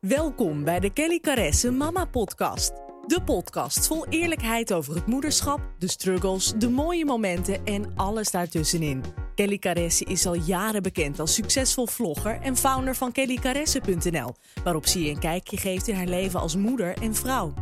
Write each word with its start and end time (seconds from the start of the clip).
Welkom 0.00 0.64
bij 0.64 0.80
de 0.80 0.92
Kelly 0.92 1.20
Caresse 1.20 1.70
Mama 1.70 2.04
Podcast. 2.04 2.72
De 3.06 3.22
podcast 3.22 3.86
vol 3.86 4.06
eerlijkheid 4.06 4.72
over 4.72 4.94
het 4.94 5.06
moederschap, 5.06 5.60
de 5.78 5.88
struggles, 5.88 6.52
de 6.56 6.68
mooie 6.68 7.04
momenten 7.04 7.64
en 7.64 7.92
alles 7.96 8.30
daartussenin. 8.30 9.02
Kelly 9.34 9.58
Caresse 9.58 10.04
is 10.04 10.26
al 10.26 10.34
jaren 10.34 10.82
bekend 10.82 11.20
als 11.20 11.34
succesvol 11.34 11.86
vlogger 11.86 12.40
en 12.40 12.56
founder 12.56 12.94
van 12.94 13.12
kellycaresse.nl, 13.12 14.34
waarop 14.64 14.86
ze 14.86 15.02
je 15.02 15.10
een 15.10 15.18
kijkje 15.18 15.56
geeft 15.56 15.88
in 15.88 15.94
haar 15.94 16.06
leven 16.06 16.40
als 16.40 16.56
moeder 16.56 16.96
en 17.02 17.14
vrouw. 17.14 17.54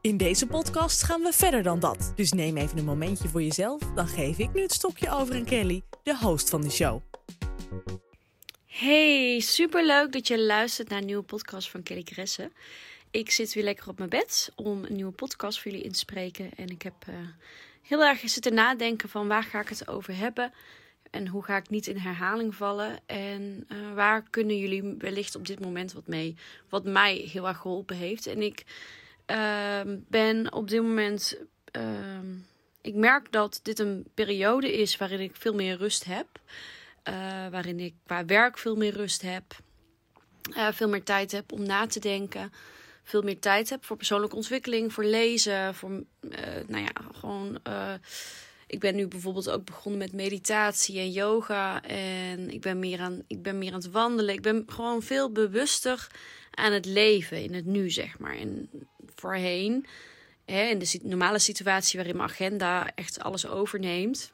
In 0.00 0.16
deze 0.16 0.46
podcast 0.46 1.02
gaan 1.02 1.22
we 1.22 1.32
verder 1.32 1.62
dan 1.62 1.80
dat. 1.80 2.12
Dus 2.14 2.32
neem 2.32 2.56
even 2.56 2.78
een 2.78 2.84
momentje 2.84 3.28
voor 3.28 3.42
jezelf, 3.42 3.80
dan 3.94 4.06
geef 4.06 4.38
ik 4.38 4.54
nu 4.54 4.62
het 4.62 4.72
stokje 4.72 5.10
over 5.10 5.34
aan 5.34 5.44
Kelly, 5.44 5.82
de 6.02 6.18
host 6.18 6.50
van 6.50 6.60
de 6.60 6.70
show. 6.70 7.00
Hey, 8.74 9.40
superleuk 9.40 10.12
dat 10.12 10.28
je 10.28 10.40
luistert 10.40 10.88
naar 10.88 10.98
een 10.98 11.04
nieuwe 11.04 11.22
podcast 11.22 11.70
van 11.70 11.82
Kelly 11.82 12.02
Kresse. 12.02 12.50
Ik 13.10 13.30
zit 13.30 13.52
weer 13.52 13.64
lekker 13.64 13.88
op 13.88 13.98
mijn 13.98 14.10
bed 14.10 14.52
om 14.54 14.84
een 14.84 14.94
nieuwe 14.94 15.12
podcast 15.12 15.60
voor 15.60 15.70
jullie 15.70 15.86
in 15.86 15.92
te 15.92 15.98
spreken. 15.98 16.50
En 16.56 16.68
ik 16.68 16.82
heb 16.82 16.94
uh, 17.08 17.14
heel 17.82 18.04
erg 18.04 18.20
zitten 18.24 18.54
nadenken 18.54 19.08
van 19.08 19.28
waar 19.28 19.42
ga 19.42 19.60
ik 19.60 19.68
het 19.68 19.88
over 19.88 20.16
hebben. 20.16 20.52
En 21.10 21.28
hoe 21.28 21.44
ga 21.44 21.56
ik 21.56 21.68
niet 21.68 21.86
in 21.86 21.96
herhaling 21.96 22.54
vallen. 22.54 22.98
En 23.06 23.66
uh, 23.68 23.94
waar 23.94 24.24
kunnen 24.30 24.58
jullie 24.58 24.94
wellicht 24.98 25.36
op 25.36 25.46
dit 25.46 25.60
moment 25.60 25.92
wat 25.92 26.06
mee. 26.06 26.36
Wat 26.68 26.84
mij 26.84 27.14
heel 27.14 27.48
erg 27.48 27.58
geholpen 27.58 27.96
heeft. 27.96 28.26
En 28.26 28.42
ik 28.42 28.64
uh, 29.30 29.80
ben 30.08 30.52
op 30.52 30.68
dit 30.68 30.82
moment... 30.82 31.38
ehm, 31.70 32.26
ik 32.80 32.94
merk 32.94 33.32
dat 33.32 33.60
dit 33.62 33.78
een 33.78 34.06
periode 34.14 34.72
is 34.72 34.96
waarin 34.96 35.20
ik 35.20 35.36
veel 35.36 35.54
meer 35.54 35.76
rust 35.76 36.04
heb. 36.04 36.26
Uh, 37.08 37.14
waarin 37.50 37.80
ik 37.80 37.94
qua 38.06 38.24
werk 38.24 38.58
veel 38.58 38.76
meer 38.76 38.92
rust 38.92 39.22
heb. 39.22 39.44
Uh, 40.50 40.72
veel 40.72 40.88
meer 40.88 41.02
tijd 41.02 41.32
heb 41.32 41.52
om 41.52 41.62
na 41.62 41.86
te 41.86 42.00
denken. 42.00 42.52
Veel 43.02 43.22
meer 43.22 43.38
tijd 43.38 43.70
heb 43.70 43.84
voor 43.84 43.96
persoonlijke 43.96 44.36
ontwikkeling, 44.36 44.92
voor 44.92 45.04
lezen. 45.04 45.74
Voor, 45.74 45.90
uh, 45.90 46.38
nou 46.66 46.82
ja, 46.82 46.92
gewoon. 47.14 47.60
ik 48.66 48.80
ben 48.80 48.94
nu 48.94 49.06
bijvoorbeeld 49.06 49.50
ook 49.50 49.64
begonnen 49.64 50.00
met 50.00 50.12
meditatie 50.12 50.98
en 50.98 51.10
yoga. 51.10 51.82
En 51.82 52.50
ik 52.50 52.60
ben, 52.60 52.78
meer 52.78 53.00
aan, 53.00 53.22
ik 53.26 53.42
ben 53.42 53.58
meer 53.58 53.72
aan 53.72 53.78
het 53.78 53.90
wandelen. 53.90 54.34
Ik 54.34 54.42
ben 54.42 54.64
gewoon 54.66 55.02
veel 55.02 55.32
bewuster 55.32 56.06
aan 56.50 56.72
het 56.72 56.86
leven 56.86 57.42
in 57.42 57.54
het 57.54 57.64
nu, 57.64 57.90
zeg 57.90 58.18
maar. 58.18 58.36
En 58.36 58.70
voorheen, 59.14 59.86
hè, 60.44 60.62
in 60.62 60.78
de 60.78 60.98
normale 61.02 61.38
situatie 61.38 61.98
waarin 61.98 62.16
mijn 62.16 62.28
agenda 62.28 62.94
echt 62.94 63.20
alles 63.20 63.46
overneemt 63.46 64.32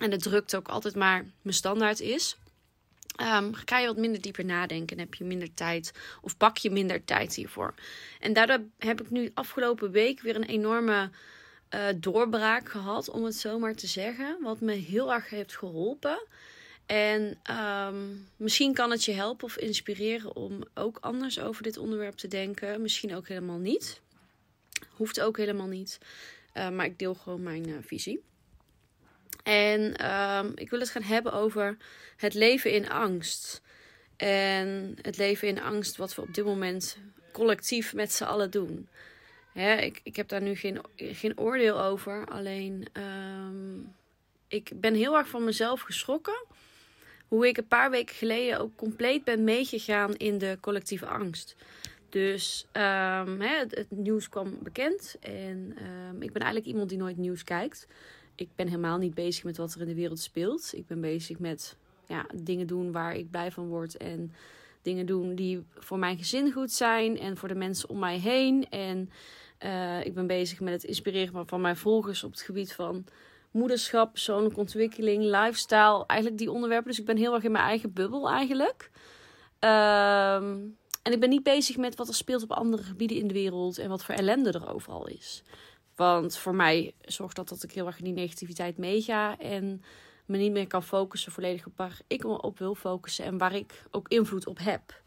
en 0.00 0.10
de 0.10 0.16
drukte 0.16 0.56
ook 0.56 0.68
altijd 0.68 0.94
maar 0.94 1.24
mijn 1.42 1.54
standaard 1.54 2.00
is. 2.00 2.36
Um, 3.20 3.54
ga 3.54 3.78
je 3.78 3.86
wat 3.86 3.96
minder 3.96 4.20
dieper 4.20 4.44
nadenken 4.44 4.96
en 4.96 5.02
heb 5.02 5.14
je 5.14 5.24
minder 5.24 5.54
tijd 5.54 5.92
of 6.20 6.36
pak 6.36 6.56
je 6.56 6.70
minder 6.70 7.04
tijd 7.04 7.34
hiervoor. 7.34 7.74
En 8.20 8.32
daardoor 8.32 8.60
heb 8.78 9.00
ik 9.00 9.10
nu 9.10 9.30
afgelopen 9.34 9.90
week 9.90 10.20
weer 10.20 10.36
een 10.36 10.44
enorme 10.44 11.10
uh, 11.74 11.86
doorbraak 11.96 12.68
gehad, 12.68 13.10
om 13.10 13.24
het 13.24 13.36
zo 13.36 13.58
maar 13.58 13.74
te 13.74 13.86
zeggen. 13.86 14.38
Wat 14.40 14.60
me 14.60 14.72
heel 14.72 15.12
erg 15.12 15.30
heeft 15.30 15.56
geholpen. 15.56 16.26
En 16.86 17.38
um, 17.86 18.28
misschien 18.36 18.74
kan 18.74 18.90
het 18.90 19.04
je 19.04 19.12
helpen 19.12 19.44
of 19.44 19.56
inspireren 19.56 20.36
om 20.36 20.64
ook 20.74 20.98
anders 21.00 21.38
over 21.38 21.62
dit 21.62 21.76
onderwerp 21.76 22.16
te 22.16 22.28
denken. 22.28 22.82
Misschien 22.82 23.14
ook 23.14 23.28
helemaal 23.28 23.58
niet. 23.58 24.00
Hoeft 24.88 25.20
ook 25.20 25.36
helemaal 25.36 25.66
niet. 25.66 25.98
Uh, 26.54 26.70
maar 26.70 26.86
ik 26.86 26.98
deel 26.98 27.14
gewoon 27.14 27.42
mijn 27.42 27.68
uh, 27.68 27.76
visie. 27.82 28.22
En 29.44 30.10
um, 30.10 30.52
ik 30.54 30.70
wil 30.70 30.80
het 30.80 30.90
gaan 30.90 31.02
hebben 31.02 31.32
over 31.32 31.76
het 32.16 32.34
leven 32.34 32.72
in 32.72 32.90
angst. 32.90 33.62
En 34.16 34.96
het 35.02 35.16
leven 35.16 35.48
in 35.48 35.62
angst, 35.62 35.96
wat 35.96 36.14
we 36.14 36.22
op 36.22 36.34
dit 36.34 36.44
moment 36.44 36.98
collectief 37.32 37.94
met 37.94 38.12
z'n 38.12 38.24
allen 38.24 38.50
doen. 38.50 38.88
Ik, 39.54 40.00
ik 40.02 40.16
heb 40.16 40.28
daar 40.28 40.42
nu 40.42 40.54
geen, 40.54 40.80
geen 40.96 41.38
oordeel 41.38 41.80
over. 41.80 42.26
Alleen 42.26 42.86
um, 42.92 43.94
ik 44.48 44.70
ben 44.74 44.94
heel 44.94 45.16
erg 45.16 45.28
van 45.28 45.44
mezelf 45.44 45.80
geschrokken. 45.80 46.46
Hoe 47.28 47.48
ik 47.48 47.56
een 47.56 47.68
paar 47.68 47.90
weken 47.90 48.14
geleden 48.14 48.60
ook 48.60 48.76
compleet 48.76 49.24
ben 49.24 49.44
meegegaan 49.44 50.14
in 50.14 50.38
de 50.38 50.58
collectieve 50.60 51.06
angst. 51.06 51.56
Dus 52.08 52.66
um, 52.72 53.40
hè, 53.40 53.58
het, 53.58 53.74
het, 53.74 53.90
nieuws 53.90 54.28
kwam 54.28 54.58
bekend. 54.62 55.16
En 55.20 55.76
ik 56.20 56.32
ben 56.32 56.42
eigenlijk 56.42 56.66
iemand 56.66 56.88
die 56.88 56.98
nooit 56.98 57.16
nieuws 57.16 57.44
kijkt 57.44 57.86
ik 58.34 58.48
ben 58.54 58.66
helemaal 58.66 58.98
niet 58.98 59.14
bezig 59.14 59.44
met 59.44 59.56
wat 59.56 59.74
er 59.74 59.80
in 59.80 59.88
de 59.88 59.94
wereld 59.94 60.18
speelt. 60.18 60.72
Ik 60.74 60.86
ben 60.86 61.00
bezig 61.00 61.38
met 61.38 61.76
ja, 62.06 62.26
dingen 62.34 62.66
doen 62.66 62.92
waar 62.92 63.16
ik 63.16 63.30
blij 63.30 63.50
van 63.50 63.66
word. 63.66 63.96
En 63.96 64.32
dingen 64.82 65.06
doen 65.06 65.34
die 65.34 65.64
voor 65.74 65.98
mijn 65.98 66.18
gezin 66.18 66.52
goed 66.52 66.72
zijn. 66.72 67.18
En 67.18 67.36
voor 67.36 67.48
de 67.48 67.54
mensen 67.54 67.88
om 67.88 67.98
mij 67.98 68.18
heen. 68.18 68.68
En 68.70 69.10
uh, 69.64 70.04
ik 70.04 70.14
ben 70.14 70.26
bezig 70.26 70.60
met 70.60 70.72
het 70.72 70.84
inspireren 70.84 71.48
van 71.48 71.60
mijn 71.60 71.76
volgers 71.76 72.24
op 72.24 72.30
het 72.30 72.40
gebied 72.40 72.72
van 72.72 73.04
moederschap, 73.50 74.12
persoonlijke 74.12 74.60
ontwikkeling, 74.60 75.22
lifestyle. 75.22 76.04
Eigenlijk 76.06 76.40
die 76.40 76.50
onderwerpen. 76.50 76.88
Dus 76.88 76.98
ik 76.98 77.06
ben 77.06 77.16
heel 77.16 77.34
erg 77.34 77.44
in 77.44 77.52
mijn 77.52 77.64
eigen 77.64 77.92
bubbel 77.92 78.28
eigenlijk. 78.28 78.90
Um, 79.60 80.76
en 81.02 81.12
ik 81.12 81.20
ben 81.20 81.28
niet 81.28 81.42
bezig 81.42 81.76
met 81.76 81.96
wat 81.96 82.08
er 82.08 82.14
speelt 82.14 82.42
op 82.42 82.52
andere 82.52 82.82
gebieden 82.82 83.16
in 83.16 83.26
de 83.26 83.34
wereld. 83.34 83.78
En 83.78 83.88
wat 83.88 84.04
voor 84.04 84.14
ellende 84.14 84.52
er 84.52 84.74
overal 84.74 85.08
is. 85.08 85.42
Want 85.94 86.36
voor 86.36 86.54
mij 86.54 86.94
zorgt 87.00 87.36
dat 87.36 87.48
dat 87.48 87.62
ik 87.62 87.72
heel 87.72 87.86
erg 87.86 87.98
in 87.98 88.04
die 88.04 88.12
negativiteit 88.12 88.76
meega. 88.76 89.38
En 89.38 89.82
me 90.26 90.36
niet 90.36 90.52
meer 90.52 90.66
kan 90.66 90.82
focussen 90.82 91.32
volledig 91.32 91.66
op 91.66 91.72
waar 91.76 92.00
ik 92.06 92.24
op 92.24 92.58
wil 92.58 92.74
focussen. 92.74 93.24
En 93.24 93.38
waar 93.38 93.54
ik 93.54 93.84
ook 93.90 94.08
invloed 94.08 94.46
op 94.46 94.58
heb. 94.58 95.02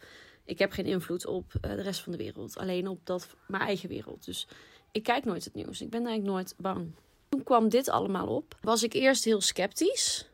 Ik 0.46 0.60
heb 0.60 0.72
geen 0.72 0.86
invloed 0.86 1.26
op 1.26 1.54
uh, 1.54 1.72
de 1.72 1.82
rest 1.82 2.00
van 2.00 2.12
de 2.12 2.18
wereld. 2.18 2.58
Alleen 2.58 2.88
op 2.88 3.00
dat, 3.04 3.36
mijn 3.48 3.64
eigen 3.64 3.90
wereld. 3.90 4.26
Dus 4.26 4.48
ik 4.92 5.04
kijk 5.04 5.26
nooit 5.26 5.44
het 5.44 5.54
nieuws. 5.54 5.82
Ik 5.82 5.90
ben 5.90 6.06
eigenlijk 6.06 6.36
nooit 6.36 6.54
bang. 6.58 6.92
Toen 7.30 7.44
kwam 7.44 7.70
dit 7.70 7.90
allemaal 7.90 8.28
op. 8.28 8.58
Was 8.62 8.84
ik 8.84 8.94
eerst 8.94 9.24
heel 9.24 9.42
sceptisch. 9.42 10.30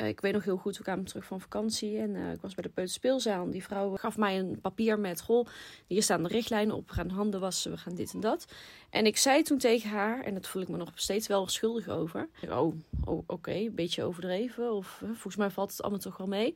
Uh, 0.00 0.08
ik 0.08 0.20
weet 0.20 0.32
nog 0.32 0.44
heel 0.44 0.56
goed, 0.56 0.76
we 0.76 0.82
kwamen 0.82 1.04
terug 1.04 1.24
van 1.24 1.40
vakantie 1.40 1.98
en 1.98 2.14
uh, 2.14 2.32
ik 2.32 2.40
was 2.40 2.54
bij 2.54 2.62
de 2.62 2.68
peuterspeelzaal. 2.68 3.44
En 3.44 3.50
die 3.50 3.62
vrouw 3.62 3.96
gaf 3.96 4.16
mij 4.16 4.38
een 4.38 4.60
papier 4.60 4.98
met, 4.98 5.20
goh, 5.20 5.46
hier 5.86 6.02
staan 6.02 6.22
de 6.22 6.28
richtlijnen 6.28 6.76
op. 6.76 6.88
We 6.88 6.94
gaan 6.94 7.10
handen 7.10 7.40
wassen, 7.40 7.70
we 7.70 7.76
gaan 7.76 7.94
dit 7.94 8.12
en 8.12 8.20
dat. 8.20 8.46
En 8.90 9.06
ik 9.06 9.16
zei 9.16 9.42
toen 9.42 9.58
tegen 9.58 9.90
haar, 9.90 10.22
en 10.22 10.34
dat 10.34 10.46
voel 10.46 10.62
ik 10.62 10.68
me 10.68 10.76
nog 10.76 10.90
steeds 10.94 11.26
wel 11.26 11.48
schuldig 11.48 11.88
over. 11.88 12.28
Oh, 12.48 12.74
oh 13.04 13.22
oké, 13.26 13.52
een 13.52 13.74
beetje 13.74 14.04
overdreven. 14.04 14.72
Of 14.72 15.02
volgens 15.04 15.36
mij 15.36 15.50
valt 15.50 15.70
het 15.70 15.82
allemaal 15.82 16.00
toch 16.00 16.16
wel 16.16 16.26
mee. 16.26 16.54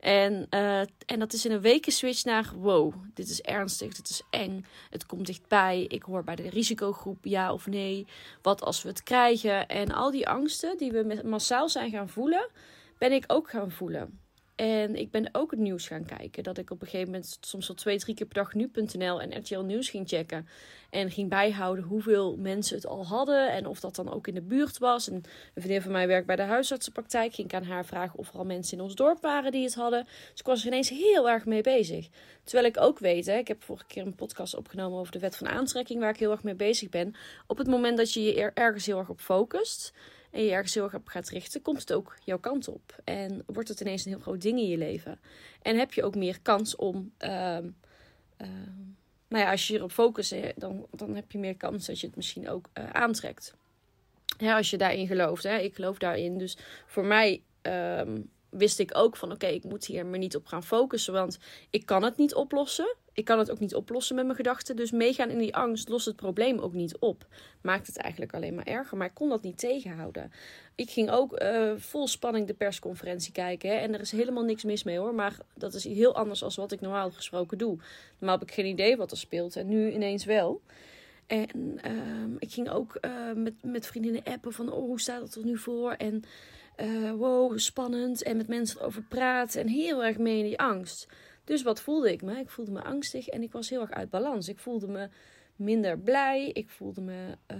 En, 0.00 0.46
uh, 0.50 0.80
en 0.80 1.18
dat 1.18 1.32
is 1.32 1.44
in 1.44 1.52
een 1.52 1.60
weken 1.60 1.92
switch 1.92 2.24
naar: 2.24 2.52
wow, 2.56 2.94
dit 3.14 3.28
is 3.28 3.40
ernstig, 3.40 3.94
dit 3.94 4.08
is 4.08 4.22
eng, 4.30 4.64
het 4.90 5.06
komt 5.06 5.26
dichtbij, 5.26 5.84
ik 5.88 6.02
hoor 6.02 6.24
bij 6.24 6.36
de 6.36 6.48
risicogroep 6.48 7.24
ja 7.24 7.52
of 7.52 7.66
nee, 7.66 8.06
wat 8.42 8.62
als 8.62 8.82
we 8.82 8.88
het 8.88 9.02
krijgen. 9.02 9.68
En 9.68 9.92
al 9.92 10.10
die 10.10 10.28
angsten 10.28 10.76
die 10.76 10.92
we 10.92 11.20
massaal 11.24 11.68
zijn 11.68 11.90
gaan 11.90 12.08
voelen, 12.08 12.48
ben 12.98 13.12
ik 13.12 13.24
ook 13.26 13.50
gaan 13.50 13.70
voelen. 13.70 14.20
En 14.60 14.96
ik 14.96 15.10
ben 15.10 15.28
ook 15.32 15.50
het 15.50 15.60
nieuws 15.60 15.86
gaan 15.86 16.04
kijken. 16.04 16.42
Dat 16.42 16.58
ik 16.58 16.70
op 16.70 16.80
een 16.80 16.88
gegeven 16.88 17.12
moment 17.12 17.38
soms 17.40 17.68
al 17.68 17.74
twee, 17.74 17.98
drie 17.98 18.14
keer 18.14 18.26
per 18.26 18.34
dag 18.34 18.54
nu.nl 18.54 19.20
en 19.20 19.38
RTL 19.38 19.60
Nieuws 19.60 19.88
ging 19.90 20.08
checken. 20.08 20.48
En 20.90 21.10
ging 21.10 21.28
bijhouden 21.28 21.84
hoeveel 21.84 22.36
mensen 22.36 22.76
het 22.76 22.86
al 22.86 23.06
hadden. 23.06 23.52
En 23.52 23.66
of 23.66 23.80
dat 23.80 23.94
dan 23.94 24.12
ook 24.12 24.26
in 24.26 24.34
de 24.34 24.42
buurt 24.42 24.78
was. 24.78 25.08
En 25.08 25.14
een 25.14 25.22
vriendin 25.54 25.82
van 25.82 25.92
mij 25.92 26.06
werkt 26.06 26.26
bij 26.26 26.36
de 26.36 26.42
huisartsenpraktijk. 26.42 27.34
Ging 27.34 27.48
ik 27.48 27.54
aan 27.54 27.64
haar 27.64 27.84
vragen 27.84 28.18
of 28.18 28.28
er 28.28 28.38
al 28.38 28.44
mensen 28.44 28.76
in 28.76 28.82
ons 28.82 28.94
dorp 28.94 29.20
waren 29.20 29.52
die 29.52 29.64
het 29.64 29.74
hadden. 29.74 30.04
Dus 30.04 30.40
ik 30.40 30.46
was 30.46 30.60
er 30.60 30.66
ineens 30.66 30.88
heel 30.88 31.30
erg 31.30 31.44
mee 31.44 31.62
bezig. 31.62 32.08
Terwijl 32.44 32.68
ik 32.68 32.80
ook 32.80 32.98
weet, 32.98 33.26
hè, 33.26 33.36
ik 33.36 33.48
heb 33.48 33.62
vorige 33.62 33.86
keer 33.86 34.06
een 34.06 34.14
podcast 34.14 34.56
opgenomen 34.56 34.98
over 34.98 35.12
de 35.12 35.18
wet 35.18 35.36
van 35.36 35.48
aantrekking. 35.48 36.00
Waar 36.00 36.10
ik 36.10 36.18
heel 36.18 36.30
erg 36.30 36.42
mee 36.42 36.54
bezig 36.54 36.88
ben. 36.88 37.14
Op 37.46 37.58
het 37.58 37.66
moment 37.66 37.96
dat 37.96 38.12
je 38.12 38.22
je 38.22 38.50
ergens 38.54 38.86
heel 38.86 38.98
erg 38.98 39.08
op 39.08 39.20
focust 39.20 39.92
en 40.30 40.44
je 40.44 40.50
ergens 40.50 40.74
heel 40.74 40.84
erg 40.84 40.94
op 40.94 41.08
gaat 41.08 41.28
richten, 41.28 41.62
komt 41.62 41.80
het 41.80 41.92
ook 41.92 42.16
jouw 42.24 42.38
kant 42.38 42.68
op. 42.68 43.00
En 43.04 43.42
wordt 43.46 43.68
het 43.68 43.80
ineens 43.80 44.04
een 44.04 44.12
heel 44.12 44.20
groot 44.20 44.42
ding 44.42 44.58
in 44.58 44.68
je 44.68 44.78
leven. 44.78 45.20
En 45.62 45.78
heb 45.78 45.92
je 45.92 46.02
ook 46.02 46.14
meer 46.14 46.38
kans 46.42 46.76
om. 46.76 47.12
Uh, 47.18 47.30
uh, 48.38 48.48
nou 49.28 49.44
ja, 49.44 49.50
als 49.50 49.66
je 49.66 49.74
erop 49.74 49.92
focust, 49.92 50.34
dan, 50.56 50.86
dan 50.90 51.14
heb 51.14 51.32
je 51.32 51.38
meer 51.38 51.56
kans 51.56 51.86
dat 51.86 52.00
je 52.00 52.06
het 52.06 52.16
misschien 52.16 52.48
ook 52.48 52.68
uh, 52.78 52.90
aantrekt. 52.90 53.54
Ja, 54.38 54.56
als 54.56 54.70
je 54.70 54.76
daarin 54.76 55.06
gelooft. 55.06 55.42
Hè? 55.42 55.58
Ik 55.58 55.74
geloof 55.74 55.98
daarin. 55.98 56.38
Dus 56.38 56.56
voor 56.86 57.04
mij 57.04 57.42
um, 57.62 58.30
wist 58.50 58.78
ik 58.78 58.90
ook 58.96 59.16
van 59.16 59.32
oké, 59.32 59.46
ik 59.46 59.64
moet 59.64 59.86
hier 59.86 60.06
maar 60.06 60.18
niet 60.18 60.36
op 60.36 60.46
gaan 60.46 60.64
focussen. 60.64 61.12
Want 61.12 61.38
ik 61.70 61.86
kan 61.86 62.02
het 62.02 62.16
niet 62.16 62.34
oplossen. 62.34 62.94
Ik 63.12 63.24
kan 63.24 63.38
het 63.38 63.50
ook 63.50 63.58
niet 63.58 63.74
oplossen 63.74 64.14
met 64.14 64.24
mijn 64.24 64.36
gedachten. 64.36 64.76
Dus 64.76 64.90
meegaan 64.90 65.30
in 65.30 65.38
die 65.38 65.56
angst 65.56 65.88
lost 65.88 66.06
het 66.06 66.16
probleem 66.16 66.58
ook 66.58 66.72
niet 66.72 66.98
op. 66.98 67.26
Maakt 67.62 67.86
het 67.86 67.96
eigenlijk 67.96 68.34
alleen 68.34 68.54
maar 68.54 68.66
erger. 68.66 68.96
Maar 68.96 69.06
ik 69.06 69.14
kon 69.14 69.28
dat 69.28 69.42
niet 69.42 69.58
tegenhouden. 69.58 70.32
Ik 70.74 70.90
ging 70.90 71.10
ook 71.10 71.42
uh, 71.42 71.72
vol 71.76 72.08
spanning 72.08 72.46
de 72.46 72.54
persconferentie 72.54 73.32
kijken. 73.32 73.70
Hè. 73.70 73.76
En 73.76 73.94
er 73.94 74.00
is 74.00 74.10
helemaal 74.10 74.44
niks 74.44 74.64
mis 74.64 74.82
mee 74.82 74.98
hoor. 74.98 75.14
Maar 75.14 75.36
dat 75.54 75.74
is 75.74 75.84
heel 75.84 76.16
anders 76.16 76.40
dan 76.40 76.52
wat 76.56 76.72
ik 76.72 76.80
normaal 76.80 77.10
gesproken 77.10 77.58
doe. 77.58 77.78
Normaal 78.18 78.38
heb 78.38 78.48
ik 78.48 78.54
geen 78.54 78.66
idee 78.66 78.96
wat 78.96 79.10
er 79.10 79.16
speelt. 79.16 79.56
En 79.56 79.68
nu 79.68 79.90
ineens 79.92 80.24
wel. 80.24 80.60
En 81.26 81.48
uh, 81.86 82.36
ik 82.38 82.52
ging 82.52 82.70
ook 82.70 82.98
uh, 83.00 83.32
met, 83.34 83.54
met 83.62 83.86
vriendinnen 83.86 84.24
appen 84.24 84.52
van 84.52 84.72
oh, 84.72 84.78
hoe 84.78 85.00
staat 85.00 85.22
het 85.22 85.34
er 85.34 85.44
nu 85.44 85.58
voor? 85.58 85.92
En 85.92 86.24
uh, 86.82 87.12
wow, 87.12 87.58
spannend. 87.58 88.22
En 88.22 88.36
met 88.36 88.48
mensen 88.48 88.80
erover 88.80 89.02
praten. 89.02 89.60
En 89.60 89.68
heel 89.68 90.04
erg 90.04 90.18
mee 90.18 90.38
in 90.38 90.44
die 90.44 90.58
angst. 90.58 91.08
Dus 91.44 91.62
wat 91.62 91.80
voelde 91.80 92.12
ik 92.12 92.22
me? 92.22 92.38
Ik 92.38 92.50
voelde 92.50 92.70
me 92.70 92.82
angstig 92.82 93.28
en 93.28 93.42
ik 93.42 93.52
was 93.52 93.70
heel 93.70 93.80
erg 93.80 93.90
uit 93.90 94.10
balans. 94.10 94.48
Ik 94.48 94.58
voelde 94.58 94.88
me 94.88 95.08
minder 95.56 95.98
blij. 95.98 96.48
Ik 96.48 96.70
voelde 96.70 97.00
me. 97.00 97.36
Uh, 97.52 97.58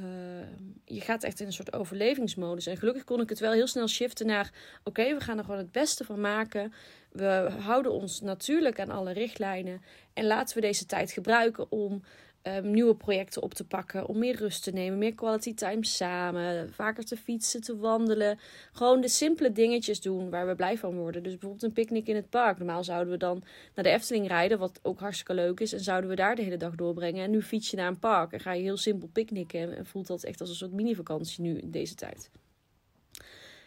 je 0.85 1.01
gaat 1.01 1.23
echt 1.23 1.41
in 1.41 1.47
een 1.47 1.53
soort 1.53 1.73
overlevingsmodus. 1.73 2.67
En 2.67 2.77
gelukkig 2.77 3.05
kon 3.05 3.21
ik 3.21 3.29
het 3.29 3.39
wel 3.39 3.53
heel 3.53 3.67
snel 3.67 3.89
shiften 3.89 4.27
naar: 4.27 4.53
oké, 4.85 5.15
we 5.15 5.21
gaan 5.21 5.39
er 5.39 5.45
gewoon 5.45 5.59
het 5.59 5.73
beste 5.73 6.05
van 6.05 6.21
maken. 6.21 6.73
We 7.13 7.51
houden 7.61 7.93
ons 7.93 8.21
natuurlijk 8.21 8.81
aan 8.81 8.91
alle 8.91 9.13
richtlijnen. 9.13 9.83
En 10.13 10.27
laten 10.27 10.55
we 10.55 10.61
deze 10.61 10.87
tijd 10.87 11.13
gebruiken 11.13 11.73
om 11.73 12.03
um, 12.43 12.71
nieuwe 12.71 12.95
projecten 12.95 13.43
op 13.43 13.55
te 13.55 13.67
pakken. 13.67 14.07
Om 14.07 14.19
meer 14.19 14.37
rust 14.37 14.63
te 14.63 14.71
nemen, 14.71 14.99
meer 14.99 15.15
quality 15.15 15.55
time 15.55 15.85
samen. 15.85 16.73
Vaker 16.73 17.05
te 17.05 17.17
fietsen, 17.17 17.61
te 17.61 17.77
wandelen. 17.77 18.39
Gewoon 18.73 19.01
de 19.01 19.09
simpele 19.09 19.53
dingetjes 19.53 20.01
doen 20.01 20.31
waar 20.31 20.47
we 20.47 20.55
blij 20.55 20.79
van 20.79 20.95
worden. 20.95 21.23
Dus 21.23 21.33
bijvoorbeeld 21.33 21.63
een 21.63 21.73
picknick 21.73 22.07
in 22.07 22.17
het 22.17 22.31
park. 22.31 22.59
Normaal 22.59 22.85
zouden 22.85 23.13
we 23.13 23.19
dan 23.19 23.43
naar 23.75 23.85
de 23.85 23.91
Efteling 23.91 24.29
rijden, 24.29 24.59
wat 24.59 24.81
ook 24.83 25.01
hartstikke 25.01 25.35
leuk 25.35 25.61
is. 25.61 25.73
En 25.73 25.81
zouden 25.81 26.11
we 26.11 26.17
daar 26.17 26.37
de 26.37 26.43
hele 26.43 26.57
dag 26.57 26.75
doorbrengen. 26.75 27.25
En 27.25 27.31
nu 27.31 27.43
fiets 27.43 27.71
je 27.71 27.77
naar 27.77 27.89
een 27.89 27.99
park 27.99 28.33
en 28.33 28.41
ga 28.41 28.53
je 28.53 28.63
heel 28.63 28.77
simpel 28.77 29.09
picknicken. 29.13 29.77
En 29.77 29.87
voelt 29.87 30.07
dat 30.07 30.23
echt 30.23 30.41
als 30.41 30.49
een 30.49 30.57
soort 30.57 30.73
mini-vakantie 30.73 31.43
nu 31.43 31.59
in 31.59 31.71
deze 31.71 31.95
tijd. 31.95 32.31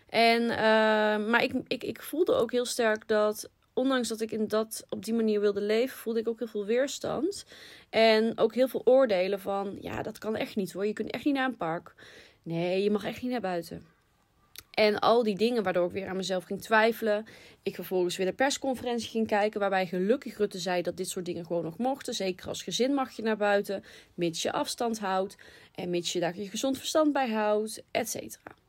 En, 0.10 0.42
uh, 0.42 0.58
maar 1.30 1.44
ik, 1.44 1.54
ik, 1.68 1.84
ik 1.84 2.02
voelde 2.02 2.34
ook 2.34 2.52
heel 2.52 2.66
sterk 2.66 3.08
dat 3.08 3.50
ondanks 3.74 4.08
dat 4.08 4.22
ik 4.22 4.32
in 4.32 4.48
dat, 4.48 4.86
op 4.90 5.06
die 5.06 5.14
manier 5.14 5.40
wilde 5.40 5.62
leven, 5.62 5.98
voelde 5.98 6.20
ik 6.20 6.28
ook 6.28 6.40
heel 6.40 6.48
veel 6.48 6.66
weerstand. 6.66 7.46
En 7.90 8.38
ook 8.38 8.56
heel 8.56 8.68
veel 8.68 8.82
oordelen 8.86 9.40
van, 9.40 9.78
ja, 9.82 10.02
dat 10.02 10.18
kan 10.18 10.36
echt 10.36 10.56
niet 10.56 10.72
hoor. 10.72 10.86
Je 10.86 10.94
kunt 10.94 11.12
echt 11.12 11.26
niet 11.26 11.34
naar 11.34 11.48
een 11.48 11.58
park. 11.58 11.96
Nee, 12.44 12.84
je 12.84 12.92
mag 12.92 13.04
echt 13.04 13.22
niet 13.22 13.32
naar 13.32 13.42
buiten. 13.42 13.86
En 14.72 15.00
al 15.00 15.24
die 15.24 15.38
dingen 15.38 15.64
waardoor 15.64 15.86
ik 15.86 15.92
weer 15.92 16.08
aan 16.08 16.16
mezelf 16.16 16.44
ging 16.44 16.62
twijfelen. 16.62 17.26
Ik 17.64 17.76
vervolgens 17.76 18.18
weer 18.18 18.26
de 18.26 18.34
persconferentie 18.34 19.10
ging 19.10 19.28
kijken. 19.28 19.60
Waarbij 19.60 19.88
gelukkig 19.88 20.38
Rutte 20.38 20.60
zei 20.60 20.82
dat 20.82 20.98
dit 20.98 21.10
soort 21.10 21.26
dingen 21.26 21.46
gewoon 21.46 21.64
nog 21.64 21.78
mochten. 21.78 22.14
Zeker 22.14 22.48
als 22.48 22.64
gezin 22.64 22.94
mag 22.94 23.12
je 23.12 23.22
naar 23.22 23.38
buiten. 23.38 23.84
Mits 24.14 24.42
je 24.42 24.52
afstand 24.52 25.00
houdt. 25.00 25.36
En 25.76 25.90
mits 25.90 26.14
je 26.14 26.20
daar 26.20 26.38
je 26.38 26.50
gezond 26.50 26.78
verstand 26.78 27.14
bij 27.14 27.30
houdt. 27.30 27.84
Et 27.92 28.10
cetera. 28.10 28.63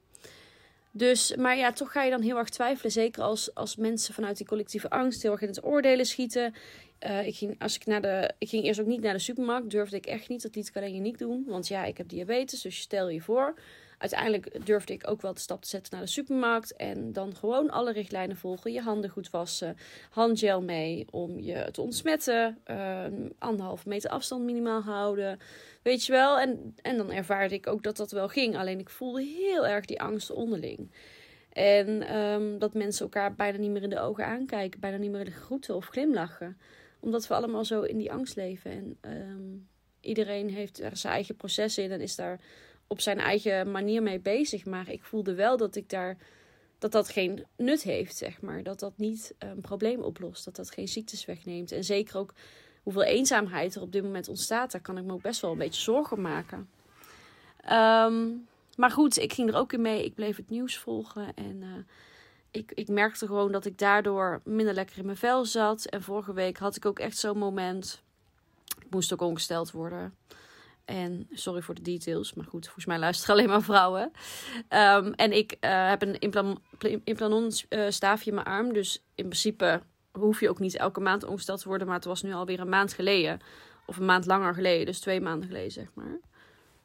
Dus, 0.96 1.36
maar 1.36 1.56
ja, 1.56 1.72
toch 1.72 1.92
ga 1.92 2.02
je 2.02 2.10
dan 2.10 2.22
heel 2.22 2.36
erg 2.36 2.48
twijfelen. 2.48 2.92
Zeker 2.92 3.22
als, 3.22 3.54
als 3.54 3.76
mensen 3.76 4.14
vanuit 4.14 4.36
die 4.36 4.46
collectieve 4.46 4.90
angst 4.90 5.22
heel 5.22 5.32
erg 5.32 5.40
in 5.40 5.48
het 5.48 5.64
oordelen 5.64 6.06
schieten. 6.06 6.54
Uh, 7.06 7.26
ik, 7.26 7.36
ging, 7.36 7.56
als 7.58 7.74
ik, 7.74 7.86
naar 7.86 8.02
de, 8.02 8.30
ik 8.38 8.48
ging 8.48 8.64
eerst 8.64 8.80
ook 8.80 8.86
niet 8.86 9.00
naar 9.00 9.12
de 9.12 9.18
supermarkt. 9.18 9.70
Durfde 9.70 9.96
ik 9.96 10.06
echt 10.06 10.28
niet. 10.28 10.42
Dat 10.42 10.54
liet 10.54 10.68
ik 10.68 10.76
alleen 10.76 11.02
niet 11.02 11.18
doen. 11.18 11.44
Want 11.46 11.68
ja, 11.68 11.84
ik 11.84 11.98
heb 11.98 12.08
diabetes. 12.08 12.60
Dus 12.60 12.78
stel 12.78 13.08
je 13.08 13.20
voor 13.20 13.54
uiteindelijk 14.04 14.66
durfde 14.66 14.92
ik 14.92 15.10
ook 15.10 15.22
wel 15.22 15.34
de 15.34 15.40
stap 15.40 15.62
te 15.62 15.68
zetten 15.68 15.92
naar 15.92 16.04
de 16.04 16.10
supermarkt. 16.10 16.76
En 16.76 17.12
dan 17.12 17.36
gewoon 17.36 17.70
alle 17.70 17.92
richtlijnen 17.92 18.36
volgen. 18.36 18.72
Je 18.72 18.80
handen 18.80 19.10
goed 19.10 19.30
wassen. 19.30 19.76
Handgel 20.10 20.62
mee 20.62 21.06
om 21.10 21.40
je 21.40 21.68
te 21.70 21.80
ontsmetten. 21.80 22.58
Uh, 22.66 23.04
anderhalve 23.38 23.88
meter 23.88 24.10
afstand 24.10 24.44
minimaal 24.44 24.80
houden. 24.80 25.38
Weet 25.82 26.04
je 26.06 26.12
wel. 26.12 26.38
En, 26.38 26.74
en 26.82 26.96
dan 26.96 27.12
ervaarde 27.12 27.54
ik 27.54 27.66
ook 27.66 27.82
dat 27.82 27.96
dat 27.96 28.10
wel 28.10 28.28
ging. 28.28 28.56
Alleen 28.56 28.78
ik 28.78 28.90
voelde 28.90 29.22
heel 29.22 29.66
erg 29.66 29.84
die 29.84 30.00
angst 30.00 30.30
onderling. 30.30 30.90
En 31.52 32.16
um, 32.16 32.58
dat 32.58 32.74
mensen 32.74 33.04
elkaar 33.04 33.34
bijna 33.34 33.58
niet 33.58 33.70
meer 33.70 33.82
in 33.82 33.90
de 33.90 34.00
ogen 34.00 34.26
aankijken. 34.26 34.80
Bijna 34.80 34.96
niet 34.96 35.10
meer 35.10 35.20
in 35.20 35.26
de 35.26 35.32
groeten 35.32 35.74
of 35.74 35.86
glimlachen. 35.86 36.58
Omdat 37.00 37.26
we 37.26 37.34
allemaal 37.34 37.64
zo 37.64 37.82
in 37.82 37.98
die 37.98 38.12
angst 38.12 38.36
leven. 38.36 38.70
En 38.70 39.12
um, 39.12 39.68
iedereen 40.00 40.48
heeft 40.50 40.80
er 40.80 40.96
zijn 40.96 41.12
eigen 41.12 41.36
processen 41.36 41.84
in 41.84 41.90
en 41.92 42.00
is 42.00 42.16
daar 42.16 42.40
op 42.94 43.00
zijn 43.00 43.18
eigen 43.18 43.70
manier 43.70 44.02
mee 44.02 44.20
bezig. 44.20 44.64
Maar 44.64 44.90
ik 44.90 45.04
voelde 45.04 45.34
wel 45.34 45.56
dat 45.56 45.76
ik 45.76 45.88
daar 45.88 46.16
dat 46.78 46.92
dat 46.92 47.08
geen 47.08 47.44
nut 47.56 47.82
heeft, 47.82 48.16
zeg 48.16 48.40
maar. 48.40 48.62
Dat 48.62 48.80
dat 48.80 48.92
niet 48.96 49.34
een 49.38 49.60
probleem 49.60 50.00
oplost. 50.00 50.44
Dat 50.44 50.56
dat 50.56 50.70
geen 50.70 50.88
ziektes 50.88 51.24
wegneemt. 51.24 51.72
En 51.72 51.84
zeker 51.84 52.18
ook 52.18 52.34
hoeveel 52.82 53.02
eenzaamheid 53.02 53.74
er 53.74 53.82
op 53.82 53.92
dit 53.92 54.02
moment 54.02 54.28
ontstaat. 54.28 54.72
Daar 54.72 54.80
kan 54.80 54.98
ik 54.98 55.04
me 55.04 55.12
ook 55.12 55.22
best 55.22 55.40
wel 55.40 55.52
een 55.52 55.58
beetje 55.58 55.80
zorgen 55.80 56.20
maken. 56.20 56.68
Ehm, 57.60 58.28
maar 58.76 58.90
goed, 58.90 59.18
ik 59.18 59.32
ging 59.32 59.48
er 59.48 59.56
ook 59.56 59.72
in 59.72 59.80
mee. 59.80 60.04
Ik 60.04 60.14
bleef 60.14 60.36
het 60.36 60.50
nieuws 60.50 60.78
volgen. 60.78 61.34
En 61.34 61.62
uh, 61.62 61.68
ik, 62.50 62.72
ik 62.74 62.88
merkte 62.88 63.26
gewoon 63.26 63.52
dat 63.52 63.64
ik 63.64 63.78
daardoor 63.78 64.40
minder 64.44 64.74
lekker 64.74 64.98
in 64.98 65.04
mijn 65.04 65.16
vel 65.16 65.44
zat. 65.44 65.84
En 65.84 66.02
vorige 66.02 66.32
week 66.32 66.58
had 66.58 66.76
ik 66.76 66.86
ook 66.86 66.98
echt 66.98 67.18
zo'n 67.18 67.38
moment. 67.38 68.02
Ik 68.78 68.90
moest 68.90 69.12
ook 69.12 69.20
ongesteld 69.20 69.70
worden. 69.70 70.14
En 70.84 71.28
sorry 71.32 71.62
voor 71.62 71.74
de 71.74 71.82
details, 71.82 72.34
maar 72.34 72.44
goed, 72.44 72.64
volgens 72.64 72.86
mij 72.86 72.98
luisteren 72.98 73.34
alleen 73.34 73.48
maar 73.48 73.62
vrouwen. 73.62 74.12
Um, 74.68 75.12
en 75.12 75.32
ik 75.32 75.56
uh, 75.60 75.88
heb 75.88 76.02
een 76.02 76.18
implan 76.18 76.62
implanon 77.04 77.52
uh, 77.68 77.90
staafje 77.90 78.28
in 78.28 78.34
mijn 78.34 78.46
arm. 78.46 78.72
Dus 78.72 79.04
in 79.14 79.24
principe 79.24 79.82
hoef 80.12 80.40
je 80.40 80.48
ook 80.48 80.58
niet 80.58 80.76
elke 80.76 81.00
maand 81.00 81.24
ongesteld 81.24 81.60
te 81.60 81.68
worden. 81.68 81.86
Maar 81.86 81.96
het 81.96 82.04
was 82.04 82.22
nu 82.22 82.32
alweer 82.32 82.60
een 82.60 82.68
maand 82.68 82.92
geleden. 82.92 83.40
Of 83.86 83.96
een 83.96 84.04
maand 84.04 84.26
langer 84.26 84.54
geleden. 84.54 84.86
Dus 84.86 85.00
twee 85.00 85.20
maanden 85.20 85.48
geleden, 85.48 85.72
zeg 85.72 85.88
maar. 85.94 86.18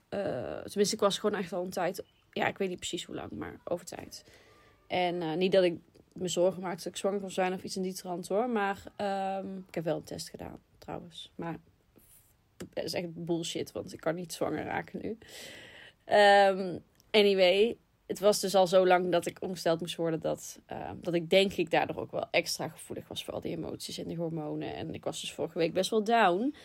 Uh, 0.09 0.61
tenminste, 0.63 0.95
ik 0.95 1.01
was 1.01 1.19
gewoon 1.19 1.39
echt 1.39 1.53
al 1.53 1.63
een 1.63 1.69
tijd. 1.69 2.03
Ja, 2.31 2.47
ik 2.47 2.57
weet 2.57 2.69
niet 2.69 2.77
precies 2.77 3.05
hoe 3.05 3.15
lang, 3.15 3.31
maar 3.31 3.59
over 3.63 3.85
tijd. 3.85 4.25
En 4.87 5.37
niet 5.37 5.51
dat 5.51 5.63
ik 5.63 5.77
me 6.13 6.27
zorgen 6.27 6.61
maakte 6.61 6.83
dat 6.83 6.93
ik 6.93 6.99
zwanger 6.99 7.19
kon 7.19 7.31
zijn 7.31 7.53
of 7.53 7.63
iets 7.63 7.75
in 7.75 7.81
die 7.81 7.93
trant 7.93 8.27
hoor. 8.27 8.49
Maar 8.49 8.83
um, 9.41 9.65
ik 9.67 9.75
heb 9.75 9.83
wel 9.83 9.95
een 9.95 10.03
test 10.03 10.29
gedaan, 10.29 10.59
trouwens. 10.77 11.31
Maar 11.35 11.57
dat 12.73 12.83
is 12.83 12.93
echt 12.93 13.25
bullshit, 13.25 13.71
want 13.71 13.93
ik 13.93 13.99
kan 13.99 14.15
niet 14.15 14.33
zwanger 14.33 14.63
raken 14.63 14.99
nu. 15.01 15.17
Um, 16.15 16.83
anyway, 17.11 17.77
het 18.07 18.19
was 18.19 18.39
dus 18.39 18.55
al 18.55 18.67
zo 18.67 18.87
lang 18.87 19.11
dat 19.11 19.25
ik 19.25 19.41
ongesteld 19.41 19.79
moest 19.79 19.95
worden 19.95 20.19
dat, 20.19 20.59
uh, 20.71 20.91
dat 21.01 21.13
ik 21.13 21.29
denk 21.29 21.53
ik 21.53 21.71
daardoor 21.71 21.97
ook 21.97 22.11
wel 22.11 22.27
extra 22.31 22.67
gevoelig 22.67 23.07
was 23.07 23.23
voor 23.23 23.33
al 23.33 23.41
die 23.41 23.57
emoties 23.57 23.97
en 23.97 24.07
die 24.07 24.17
hormonen. 24.17 24.75
En 24.75 24.93
ik 24.93 25.03
was 25.03 25.21
dus 25.21 25.33
vorige 25.33 25.57
week 25.57 25.73
best 25.73 25.89
wel 25.89 26.03
down. 26.03 26.55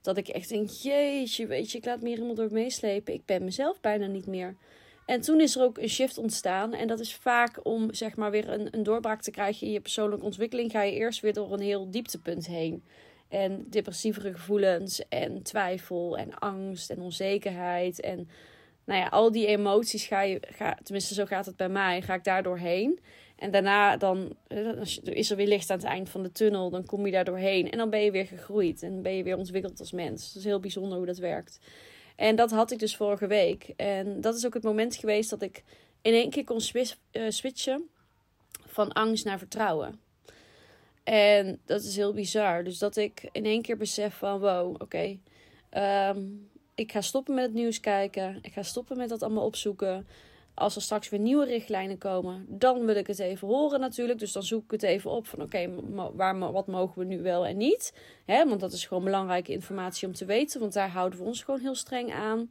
Dat 0.00 0.16
ik 0.16 0.28
echt 0.28 0.48
denk, 0.48 0.70
jeetje, 0.70 1.46
weet 1.46 1.70
je, 1.70 1.78
ik 1.78 1.84
laat 1.84 2.00
me 2.00 2.06
hier 2.06 2.14
helemaal 2.14 2.36
door 2.36 2.52
meeslepen. 2.52 3.14
Ik 3.14 3.24
ben 3.24 3.44
mezelf 3.44 3.80
bijna 3.80 4.06
niet 4.06 4.26
meer. 4.26 4.56
En 5.06 5.20
toen 5.20 5.40
is 5.40 5.56
er 5.56 5.62
ook 5.62 5.78
een 5.78 5.88
shift 5.88 6.18
ontstaan. 6.18 6.72
En 6.72 6.86
dat 6.86 7.00
is 7.00 7.14
vaak 7.14 7.60
om 7.62 7.94
zeg 7.94 8.16
maar 8.16 8.30
weer 8.30 8.48
een, 8.48 8.68
een 8.70 8.82
doorbraak 8.82 9.22
te 9.22 9.30
krijgen 9.30 9.66
in 9.66 9.72
je 9.72 9.80
persoonlijke 9.80 10.24
ontwikkeling. 10.24 10.70
Ga 10.70 10.82
je 10.82 10.92
eerst 10.92 11.20
weer 11.20 11.32
door 11.32 11.52
een 11.52 11.60
heel 11.60 11.90
dieptepunt 11.90 12.46
heen. 12.46 12.84
En 13.30 13.66
depressievere 13.68 14.32
gevoelens 14.32 15.08
en 15.08 15.42
twijfel 15.42 16.18
en 16.18 16.38
angst 16.38 16.90
en 16.90 17.00
onzekerheid. 17.00 18.00
En 18.00 18.28
nou 18.84 19.00
ja, 19.00 19.06
al 19.06 19.32
die 19.32 19.46
emoties 19.46 20.06
ga 20.06 20.22
je, 20.22 20.40
ga, 20.46 20.78
tenminste 20.82 21.14
zo 21.14 21.24
gaat 21.24 21.46
het 21.46 21.56
bij 21.56 21.68
mij, 21.68 22.02
ga 22.02 22.14
ik 22.14 22.24
daar 22.24 22.42
doorheen. 22.42 23.00
En 23.36 23.50
daarna 23.50 23.96
dan 23.96 24.36
is 25.02 25.30
er 25.30 25.36
weer 25.36 25.46
licht 25.46 25.70
aan 25.70 25.76
het 25.76 25.86
eind 25.86 26.08
van 26.08 26.22
de 26.22 26.32
tunnel. 26.32 26.70
Dan 26.70 26.84
kom 26.84 27.06
je 27.06 27.12
daar 27.12 27.24
doorheen 27.24 27.70
en 27.70 27.78
dan 27.78 27.90
ben 27.90 28.00
je 28.00 28.10
weer 28.10 28.26
gegroeid. 28.26 28.82
En 28.82 29.02
ben 29.02 29.16
je 29.16 29.22
weer 29.22 29.36
ontwikkeld 29.36 29.80
als 29.80 29.92
mens. 29.92 30.26
Het 30.26 30.36
is 30.36 30.44
heel 30.44 30.60
bijzonder 30.60 30.96
hoe 30.96 31.06
dat 31.06 31.18
werkt. 31.18 31.58
En 32.16 32.36
dat 32.36 32.50
had 32.50 32.70
ik 32.70 32.78
dus 32.78 32.96
vorige 32.96 33.26
week. 33.26 33.72
En 33.76 34.20
dat 34.20 34.36
is 34.36 34.46
ook 34.46 34.54
het 34.54 34.62
moment 34.62 34.96
geweest 34.96 35.30
dat 35.30 35.42
ik 35.42 35.64
in 36.02 36.12
één 36.12 36.30
keer 36.30 36.44
kon 36.44 36.60
eh, 37.10 37.22
switchen 37.28 37.88
van 38.66 38.92
angst 38.92 39.24
naar 39.24 39.38
vertrouwen. 39.38 40.00
En 41.10 41.60
dat 41.64 41.82
is 41.82 41.96
heel 41.96 42.12
bizar. 42.12 42.64
Dus 42.64 42.78
dat 42.78 42.96
ik 42.96 43.28
in 43.32 43.44
één 43.44 43.62
keer 43.62 43.76
besef 43.76 44.14
van 44.14 44.40
wow, 44.40 44.74
oké. 44.78 45.18
Ehm, 45.70 46.18
ik 46.74 46.92
ga 46.92 47.00
stoppen 47.00 47.34
met 47.34 47.44
het 47.44 47.54
nieuws 47.54 47.80
kijken. 47.80 48.38
Ik 48.42 48.52
ga 48.52 48.62
stoppen 48.62 48.96
met 48.96 49.08
dat 49.08 49.22
allemaal 49.22 49.44
opzoeken. 49.44 50.06
Als 50.54 50.76
er 50.76 50.82
straks 50.82 51.08
weer 51.08 51.20
nieuwe 51.20 51.44
richtlijnen 51.44 51.98
komen, 51.98 52.46
dan 52.48 52.86
wil 52.86 52.96
ik 52.96 53.06
het 53.06 53.18
even 53.18 53.48
horen 53.48 53.80
natuurlijk. 53.80 54.18
Dus 54.18 54.32
dan 54.32 54.42
zoek 54.42 54.64
ik 54.64 54.70
het 54.70 54.82
even 54.82 55.10
op 55.10 55.26
van 55.26 55.42
oké, 55.42 55.70
waar 56.14 56.52
wat 56.52 56.66
mogen 56.66 56.98
we 56.98 57.04
nu 57.04 57.22
wel 57.22 57.46
en 57.46 57.56
niet. 57.56 57.94
Hè, 58.24 58.48
want 58.48 58.60
dat 58.60 58.72
is 58.72 58.86
gewoon 58.86 59.04
belangrijke 59.04 59.52
informatie 59.52 60.08
om 60.08 60.14
te 60.14 60.24
weten. 60.24 60.60
Want 60.60 60.72
daar 60.72 60.90
houden 60.90 61.18
we 61.18 61.24
ons 61.24 61.42
gewoon 61.42 61.60
heel 61.60 61.74
streng 61.74 62.12
aan. 62.12 62.50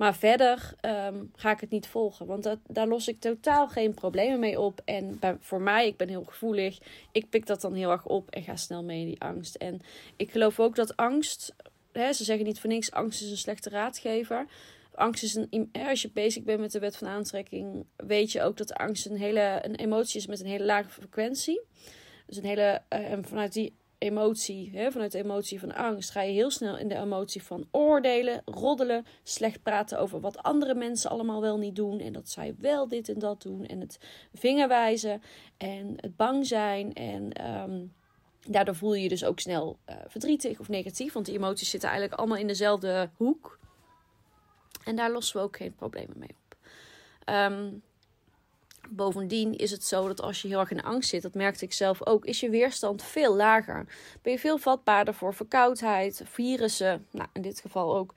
Maar 0.00 0.14
verder 0.14 0.74
um, 0.80 1.30
ga 1.36 1.50
ik 1.50 1.60
het 1.60 1.70
niet 1.70 1.86
volgen. 1.86 2.26
Want 2.26 2.56
daar 2.66 2.86
los 2.86 3.08
ik 3.08 3.20
totaal 3.20 3.68
geen 3.68 3.94
problemen 3.94 4.40
mee 4.40 4.60
op. 4.60 4.80
En 4.84 5.18
bij, 5.18 5.36
voor 5.40 5.60
mij, 5.60 5.86
ik 5.86 5.96
ben 5.96 6.08
heel 6.08 6.24
gevoelig. 6.24 6.78
Ik 7.12 7.28
pik 7.30 7.46
dat 7.46 7.60
dan 7.60 7.74
heel 7.74 7.90
erg 7.90 8.06
op 8.06 8.30
en 8.30 8.42
ga 8.42 8.56
snel 8.56 8.84
mee 8.84 9.00
in 9.00 9.06
die 9.06 9.20
angst. 9.20 9.54
En 9.54 9.80
ik 10.16 10.30
geloof 10.30 10.60
ook 10.60 10.74
dat 10.74 10.96
angst. 10.96 11.54
Hè, 11.92 12.12
ze 12.12 12.24
zeggen 12.24 12.44
niet 12.46 12.60
voor 12.60 12.70
niks: 12.70 12.92
angst 12.92 13.22
is 13.22 13.30
een 13.30 13.36
slechte 13.36 13.68
raadgever. 13.68 14.46
Angst 14.94 15.22
is 15.22 15.34
een. 15.34 15.70
Als 15.88 16.02
je 16.02 16.10
bezig 16.10 16.42
bent 16.42 16.60
met 16.60 16.72
de 16.72 16.78
wet 16.78 16.96
van 16.96 17.08
aantrekking, 17.08 17.84
weet 17.96 18.32
je 18.32 18.42
ook 18.42 18.56
dat 18.56 18.72
angst 18.72 19.06
een 19.06 19.16
hele 19.16 19.58
een 19.62 19.74
emotie 19.74 20.20
is 20.20 20.26
met 20.26 20.40
een 20.40 20.46
hele 20.46 20.64
lage 20.64 20.90
frequentie. 20.90 21.60
Dus 22.26 22.36
een 22.36 22.44
hele. 22.44 22.82
Uh, 22.92 23.12
en 23.12 23.24
vanuit 23.24 23.52
die 23.52 23.74
emotie, 24.00 24.70
hè, 24.74 24.90
vanuit 24.90 25.12
de 25.12 25.18
emotie 25.18 25.60
van 25.60 25.74
angst, 25.74 26.10
ga 26.10 26.22
je 26.22 26.32
heel 26.32 26.50
snel 26.50 26.78
in 26.78 26.88
de 26.88 26.96
emotie 26.96 27.42
van 27.42 27.68
oordelen, 27.70 28.42
roddelen, 28.44 29.06
slecht 29.22 29.62
praten 29.62 29.98
over 29.98 30.20
wat 30.20 30.42
andere 30.42 30.74
mensen 30.74 31.10
allemaal 31.10 31.40
wel 31.40 31.58
niet 31.58 31.76
doen 31.76 32.00
en 32.00 32.12
dat 32.12 32.28
zij 32.28 32.54
wel 32.58 32.88
dit 32.88 33.08
en 33.08 33.18
dat 33.18 33.42
doen 33.42 33.66
en 33.66 33.80
het 33.80 33.98
vingerwijzen 34.34 35.22
en 35.56 35.94
het 35.96 36.16
bang 36.16 36.46
zijn 36.46 36.92
en 36.92 37.50
um, 37.50 37.92
daardoor 38.46 38.74
voel 38.74 38.94
je 38.94 39.02
je 39.02 39.08
dus 39.08 39.24
ook 39.24 39.40
snel 39.40 39.78
uh, 39.88 39.96
verdrietig 40.06 40.60
of 40.60 40.68
negatief, 40.68 41.12
want 41.12 41.26
die 41.26 41.36
emoties 41.36 41.70
zitten 41.70 41.88
eigenlijk 41.88 42.20
allemaal 42.20 42.38
in 42.38 42.46
dezelfde 42.46 43.10
hoek 43.16 43.58
en 44.84 44.96
daar 44.96 45.12
lossen 45.12 45.36
we 45.36 45.42
ook 45.42 45.56
geen 45.56 45.74
problemen 45.74 46.18
mee 46.18 46.36
op. 46.44 46.56
Um, 47.34 47.82
Bovendien 48.90 49.56
is 49.56 49.70
het 49.70 49.84
zo 49.84 50.06
dat 50.06 50.22
als 50.22 50.42
je 50.42 50.48
heel 50.48 50.60
erg 50.60 50.70
in 50.70 50.82
angst 50.82 51.08
zit, 51.08 51.22
dat 51.22 51.34
merkte 51.34 51.64
ik 51.64 51.72
zelf 51.72 52.06
ook, 52.06 52.24
is 52.24 52.40
je 52.40 52.50
weerstand 52.50 53.02
veel 53.02 53.36
lager. 53.36 53.86
Ben 54.22 54.32
je 54.32 54.38
veel 54.38 54.58
vatbaarder 54.58 55.14
voor 55.14 55.34
verkoudheid, 55.34 56.22
virussen, 56.24 57.06
nou 57.10 57.28
in 57.32 57.42
dit 57.42 57.60
geval 57.60 57.96
ook 57.96 58.14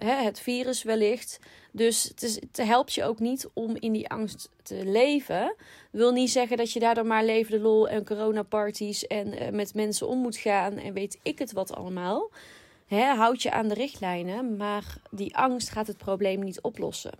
hè, 0.00 0.14
het 0.14 0.40
virus 0.40 0.82
wellicht. 0.82 1.38
Dus 1.72 2.12
het, 2.14 2.56
helpt 2.56 2.94
je 2.94 3.04
ook 3.04 3.18
niet 3.18 3.48
om 3.52 3.76
in 3.78 3.92
die 3.92 4.08
angst 4.08 4.50
te 4.62 4.84
leven. 4.84 5.54
Wil 5.90 6.12
niet 6.12 6.30
zeggen 6.30 6.56
dat 6.56 6.72
je 6.72 6.80
daardoor 6.80 7.06
maar 7.06 7.24
leven 7.24 7.50
de 7.50 7.60
lol 7.60 7.88
en 7.88 8.04
coronaparties 8.04 9.06
en 9.06 9.42
uh, 9.42 9.48
met 9.48 9.74
mensen 9.74 10.08
om 10.08 10.18
moet 10.18 10.36
gaan 10.36 10.76
en 10.76 10.92
weet 10.92 11.18
ik 11.22 11.38
het 11.38 11.52
wat 11.52 11.74
allemaal. 11.74 12.30
Houd 12.98 13.42
je 13.42 13.50
aan 13.50 13.68
de 13.68 13.74
richtlijnen, 13.74 14.56
maar 14.56 14.96
die 15.10 15.36
angst 15.36 15.70
gaat 15.70 15.86
het 15.86 15.96
probleem 15.96 16.40
niet 16.40 16.60
oplossen. 16.60 17.12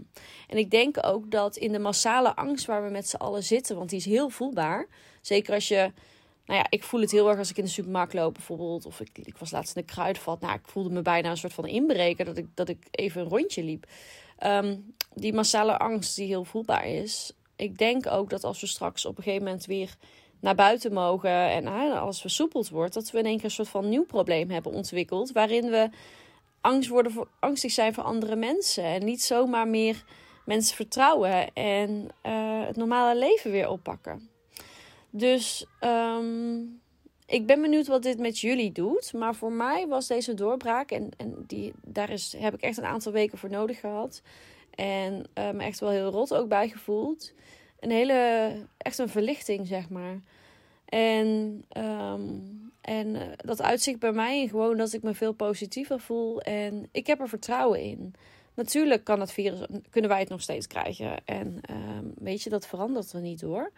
En 0.49 0.59
ik 0.59 0.71
denk 0.71 1.07
ook 1.07 1.31
dat 1.31 1.57
in 1.57 1.73
de 1.73 1.79
massale 1.79 2.37
angst 2.37 2.67
waar 2.67 2.85
we 2.85 2.91
met 2.91 3.09
z'n 3.09 3.17
allen 3.17 3.43
zitten, 3.43 3.77
want 3.77 3.91
die 3.91 3.99
is 3.99 4.05
heel 4.05 4.29
voelbaar. 4.29 4.87
Zeker 5.21 5.55
als 5.55 5.69
je, 5.69 5.93
nou 6.47 6.59
ja, 6.59 6.67
ik 6.69 6.83
voel 6.83 7.01
het 7.01 7.11
heel 7.11 7.29
erg 7.29 7.39
als 7.39 7.51
ik 7.51 7.57
in 7.57 7.65
de 7.65 7.71
supermarkt 7.71 8.15
loop 8.15 8.35
bijvoorbeeld. 8.35 8.87
Of 8.87 9.01
ik, 9.01 9.19
ik 9.19 9.37
was 9.37 9.51
laatst 9.51 9.77
in 9.77 9.83
de 9.87 9.93
kruidvat. 9.93 10.41
Nou, 10.41 10.55
ik 10.55 10.69
voelde 10.69 10.91
me 10.91 11.03
bijna 11.03 11.31
een 11.31 11.37
soort 11.37 11.53
van 11.53 11.67
inbreker 11.67 12.25
dat 12.25 12.37
ik, 12.37 12.47
dat 12.55 12.69
ik 12.69 12.87
even 12.91 13.21
een 13.21 13.29
rondje 13.29 13.65
liep. 13.65 13.87
Ehm, 14.39 14.77
die 15.15 15.33
massale 15.33 15.79
angst 15.79 16.17
die 16.17 16.27
heel 16.27 16.45
voelbaar 16.45 16.87
is. 16.87 17.33
Ik 17.57 17.79
denk 17.79 18.07
ook 18.07 18.31
dat 18.31 18.45
als 18.45 18.61
we 18.61 18.67
straks 18.67 19.07
op 19.07 19.17
een 19.17 19.23
gegeven 19.23 19.45
moment 19.45 19.67
weer 19.67 19.97
naar 20.41 20.55
buiten 20.55 20.93
mogen 20.93 21.51
en 21.51 21.67
alles 21.67 22.21
versoepeld 22.21 22.69
wordt, 22.69 22.95
dat 22.95 23.11
we 23.11 23.19
in 23.19 23.25
één 23.25 23.37
keer 23.37 23.45
een 23.45 23.51
soort 23.51 23.69
van 23.69 23.89
nieuw 23.89 24.05
probleem 24.05 24.51
hebben 24.51 24.73
ontwikkeld. 24.73 25.33
Waarin 25.33 25.71
we 25.71 25.89
angst 26.61 26.89
worden 26.89 27.13
voor, 27.13 27.29
angstig 27.41 27.73
zijn 27.73 27.95
voor 27.95 28.05
andere 28.05 28.37
mensen. 28.37 28.85
En 28.85 29.05
niet 29.05 29.23
zomaar 29.23 29.69
meer 29.69 30.05
mensen 30.45 30.77
vertrouwen 30.77 31.55
en 31.55 32.09
uh, 32.27 32.67
het 32.67 32.77
normale 32.77 33.19
leven 33.19 33.51
weer 33.51 33.69
oppakken. 33.69 34.29
Dus 35.11 35.67
um, 35.81 36.81
ik 37.27 37.47
ben 37.47 37.61
benieuwd 37.61 37.87
wat 37.87 38.03
dit 38.03 38.19
met 38.19 38.39
jullie 38.39 38.73
doet. 38.73 39.13
Maar 39.13 39.35
voor 39.35 39.53
mij 39.53 39.87
was 39.87 40.07
deze 40.07 40.35
doorbraak, 40.35 40.91
en, 40.91 41.11
en 41.17 41.45
die, 41.47 41.73
daar 41.85 42.11
is, 42.11 42.35
heb 42.39 42.55
ik 42.55 42.61
echt 42.61 42.79
een 42.79 42.85
aantal 42.85 43.13
weken 43.13 43.39
voor 43.39 43.51
nodig 43.51 43.81
gehad. 43.81 44.23
En 44.75 45.25
uh, 45.39 45.51
me 45.51 45.63
echt 45.63 45.81
wel 45.81 45.91
heel 45.91 46.11
rot 46.11 46.35
ook 46.35 46.49
bij 46.49 46.69
gevoeld 46.69 47.33
een 47.81 47.91
hele, 47.91 48.53
echt 48.77 48.99
een 48.99 49.09
verlichting, 49.09 49.67
zeg 49.67 49.89
maar. 49.89 50.21
En, 50.85 51.65
um, 51.77 52.73
en 52.81 53.07
uh, 53.15 53.23
dat 53.37 53.63
uitzicht 53.63 53.99
bij 53.99 54.13
mij 54.13 54.49
gewoon 54.49 54.77
dat 54.77 54.93
ik 54.93 55.03
me 55.03 55.15
veel 55.15 55.33
positiever 55.33 56.01
voel. 56.01 56.41
En 56.41 56.89
ik 56.93 57.07
heb 57.07 57.21
er 57.21 57.29
vertrouwen 57.29 57.81
in. 57.81 58.15
Natuurlijk 58.55 59.05
kan 59.05 59.21
het 59.21 59.33
virus, 59.33 59.67
kunnen 59.91 60.11
wij 60.11 60.21
het 60.21 60.29
nog 60.29 60.43
steeds 60.43 60.67
krijgen. 60.67 61.25
En 61.25 61.61
um, 61.71 62.13
weet 62.19 62.43
je, 62.43 62.51
dat 62.51 62.67
verandert 62.67 63.13
er 63.13 63.21
niet 63.21 63.41
door. 63.41 63.73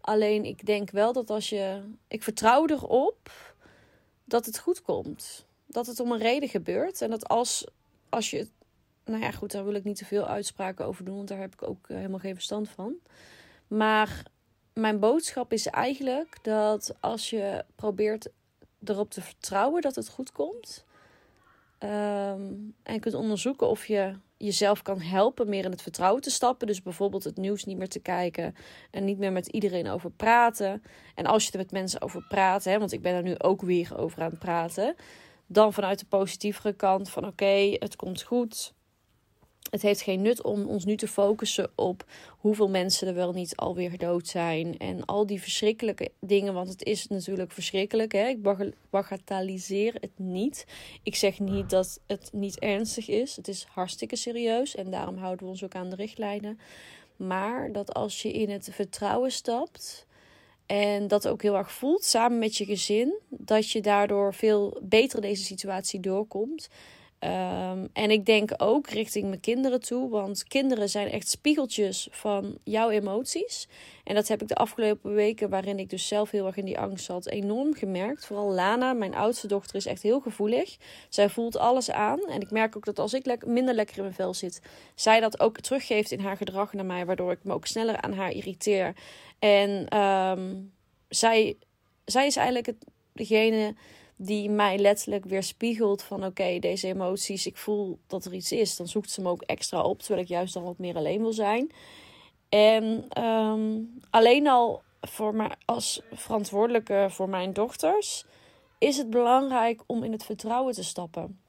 Alleen 0.00 0.44
ik 0.44 0.66
denk 0.66 0.90
wel 0.90 1.12
dat 1.12 1.30
als 1.30 1.48
je. 1.48 1.80
Ik 2.08 2.22
vertrouw 2.22 2.66
erop 2.66 3.30
dat 4.24 4.46
het 4.46 4.58
goed 4.58 4.82
komt. 4.82 5.46
Dat 5.66 5.86
het 5.86 6.00
om 6.00 6.12
een 6.12 6.18
reden 6.18 6.48
gebeurt. 6.48 7.02
En 7.02 7.10
dat 7.10 7.28
als, 7.28 7.66
als 8.08 8.30
je. 8.30 8.48
Nou 9.04 9.22
ja, 9.22 9.30
goed, 9.30 9.50
daar 9.52 9.64
wil 9.64 9.74
ik 9.74 9.84
niet 9.84 9.96
te 9.96 10.04
veel 10.04 10.26
uitspraken 10.26 10.86
over 10.86 11.04
doen, 11.04 11.16
want 11.16 11.28
daar 11.28 11.38
heb 11.38 11.52
ik 11.52 11.62
ook 11.62 11.88
uh, 11.88 11.96
helemaal 11.96 12.18
geen 12.18 12.34
verstand 12.34 12.68
van. 12.68 12.94
Maar 13.70 14.22
mijn 14.72 14.98
boodschap 14.98 15.52
is 15.52 15.66
eigenlijk 15.66 16.38
dat 16.42 16.94
als 17.00 17.30
je 17.30 17.64
probeert 17.74 18.28
erop 18.84 19.10
te 19.10 19.20
vertrouwen 19.20 19.82
dat 19.82 19.94
het 19.94 20.08
goed 20.08 20.32
komt. 20.32 20.84
Um, 21.78 22.74
en 22.82 23.00
kunt 23.00 23.14
onderzoeken 23.14 23.68
of 23.68 23.86
je 23.86 24.14
jezelf 24.36 24.82
kan 24.82 25.00
helpen 25.00 25.48
meer 25.48 25.64
in 25.64 25.70
het 25.70 25.82
vertrouwen 25.82 26.22
te 26.22 26.30
stappen. 26.30 26.66
Dus 26.66 26.82
bijvoorbeeld 26.82 27.24
het 27.24 27.36
nieuws 27.36 27.64
niet 27.64 27.76
meer 27.76 27.88
te 27.88 28.00
kijken 28.00 28.54
en 28.90 29.04
niet 29.04 29.18
meer 29.18 29.32
met 29.32 29.46
iedereen 29.46 29.88
over 29.88 30.10
praten. 30.10 30.82
En 31.14 31.26
als 31.26 31.44
je 31.46 31.52
er 31.52 31.58
met 31.58 31.70
mensen 31.70 32.02
over 32.02 32.26
praat, 32.28 32.64
hè, 32.64 32.78
want 32.78 32.92
ik 32.92 33.02
ben 33.02 33.14
er 33.14 33.22
nu 33.22 33.38
ook 33.38 33.62
weer 33.62 33.98
over 33.98 34.22
aan 34.22 34.30
het 34.30 34.38
praten, 34.38 34.94
dan 35.46 35.72
vanuit 35.72 35.98
de 35.98 36.06
positievere 36.06 36.72
kant 36.72 37.10
van 37.10 37.26
oké, 37.26 37.76
het 37.78 37.96
komt 37.96 38.22
goed 38.22 38.72
het 39.70 39.82
heeft 39.82 40.00
geen 40.00 40.22
nut 40.22 40.42
om 40.42 40.66
ons 40.66 40.84
nu 40.84 40.96
te 40.96 41.08
focussen 41.08 41.70
op 41.74 42.04
hoeveel 42.38 42.68
mensen 42.68 43.08
er 43.08 43.14
wel 43.14 43.32
niet 43.32 43.56
alweer 43.56 43.98
dood 43.98 44.26
zijn. 44.28 44.78
En 44.78 45.04
al 45.04 45.26
die 45.26 45.42
verschrikkelijke 45.42 46.10
dingen, 46.20 46.54
want 46.54 46.68
het 46.68 46.84
is 46.84 47.06
natuurlijk 47.06 47.52
verschrikkelijk. 47.52 48.12
Hè? 48.12 48.26
Ik 48.26 48.42
bagatelliseer 48.90 49.94
het 50.00 50.18
niet. 50.18 50.66
Ik 51.02 51.16
zeg 51.16 51.38
niet 51.38 51.70
dat 51.70 52.00
het 52.06 52.30
niet 52.32 52.58
ernstig 52.58 53.08
is. 53.08 53.36
Het 53.36 53.48
is 53.48 53.66
hartstikke 53.68 54.16
serieus 54.16 54.74
en 54.74 54.90
daarom 54.90 55.16
houden 55.16 55.44
we 55.44 55.50
ons 55.50 55.64
ook 55.64 55.74
aan 55.74 55.90
de 55.90 55.96
richtlijnen. 55.96 56.58
Maar 57.16 57.72
dat 57.72 57.94
als 57.94 58.22
je 58.22 58.32
in 58.32 58.50
het 58.50 58.68
vertrouwen 58.72 59.32
stapt 59.32 60.06
en 60.66 61.08
dat 61.08 61.28
ook 61.28 61.42
heel 61.42 61.56
erg 61.56 61.72
voelt 61.72 62.04
samen 62.04 62.38
met 62.38 62.56
je 62.56 62.64
gezin, 62.64 63.18
dat 63.28 63.70
je 63.70 63.80
daardoor 63.80 64.34
veel 64.34 64.80
beter 64.82 65.20
deze 65.20 65.44
situatie 65.44 66.00
doorkomt. 66.00 66.68
Um, 67.24 67.88
en 67.92 68.10
ik 68.10 68.26
denk 68.26 68.50
ook 68.56 68.88
richting 68.88 69.28
mijn 69.28 69.40
kinderen 69.40 69.80
toe, 69.80 70.10
want 70.10 70.44
kinderen 70.44 70.88
zijn 70.88 71.10
echt 71.10 71.28
spiegeltjes 71.28 72.08
van 72.10 72.58
jouw 72.64 72.90
emoties. 72.90 73.68
En 74.04 74.14
dat 74.14 74.28
heb 74.28 74.42
ik 74.42 74.48
de 74.48 74.54
afgelopen 74.54 75.14
weken, 75.14 75.50
waarin 75.50 75.78
ik 75.78 75.90
dus 75.90 76.08
zelf 76.08 76.30
heel 76.30 76.46
erg 76.46 76.56
in 76.56 76.64
die 76.64 76.78
angst 76.78 77.04
zat, 77.04 77.28
enorm 77.28 77.74
gemerkt. 77.74 78.26
Vooral 78.26 78.50
Lana, 78.50 78.92
mijn 78.92 79.14
oudste 79.14 79.46
dochter, 79.46 79.76
is 79.76 79.86
echt 79.86 80.02
heel 80.02 80.20
gevoelig. 80.20 80.76
Zij 81.08 81.28
voelt 81.28 81.56
alles 81.56 81.90
aan. 81.90 82.20
En 82.20 82.40
ik 82.40 82.50
merk 82.50 82.76
ook 82.76 82.84
dat 82.84 82.98
als 82.98 83.14
ik 83.14 83.46
minder 83.46 83.74
lekker 83.74 83.96
in 83.96 84.02
mijn 84.02 84.14
vel 84.14 84.34
zit, 84.34 84.62
zij 84.94 85.20
dat 85.20 85.40
ook 85.40 85.60
teruggeeft 85.60 86.10
in 86.10 86.20
haar 86.20 86.36
gedrag 86.36 86.72
naar 86.72 86.86
mij, 86.86 87.06
waardoor 87.06 87.32
ik 87.32 87.44
me 87.44 87.52
ook 87.52 87.66
sneller 87.66 88.00
aan 88.00 88.12
haar 88.12 88.30
irriteer. 88.30 88.94
En 89.38 89.98
um, 89.98 90.72
zij, 91.08 91.56
zij 92.04 92.26
is 92.26 92.36
eigenlijk 92.36 92.66
het, 92.66 92.84
degene 93.12 93.74
die 94.22 94.50
mij 94.50 94.78
letterlijk 94.78 95.24
weer 95.24 95.42
spiegelt 95.42 96.02
van 96.02 96.24
oké, 96.24 96.58
deze 96.58 96.86
emoties, 96.86 97.46
ik 97.46 97.56
voel 97.56 97.98
dat 98.06 98.24
er 98.24 98.34
iets 98.34 98.52
is. 98.52 98.76
Dan 98.76 98.88
zoekt 98.88 99.10
ze 99.10 99.20
me 99.20 99.28
ook 99.28 99.42
extra 99.42 99.82
op, 99.82 99.98
terwijl 99.98 100.22
ik 100.22 100.28
juist 100.28 100.54
dan 100.54 100.62
wat 100.62 100.78
meer 100.78 100.96
alleen 100.96 101.20
wil 101.20 101.32
zijn. 101.32 101.70
En 102.48 103.06
um, 103.24 104.00
alleen 104.10 104.48
al 104.48 104.82
voor 105.00 105.34
mij 105.34 105.50
als 105.64 106.02
verantwoordelijke 106.12 107.06
voor 107.10 107.28
mijn 107.28 107.52
dochters 107.52 108.24
is 108.78 108.96
het 108.96 109.10
belangrijk 109.10 109.82
om 109.86 110.02
in 110.02 110.12
het 110.12 110.24
vertrouwen 110.24 110.74
te 110.74 110.84
stappen. 110.84 111.40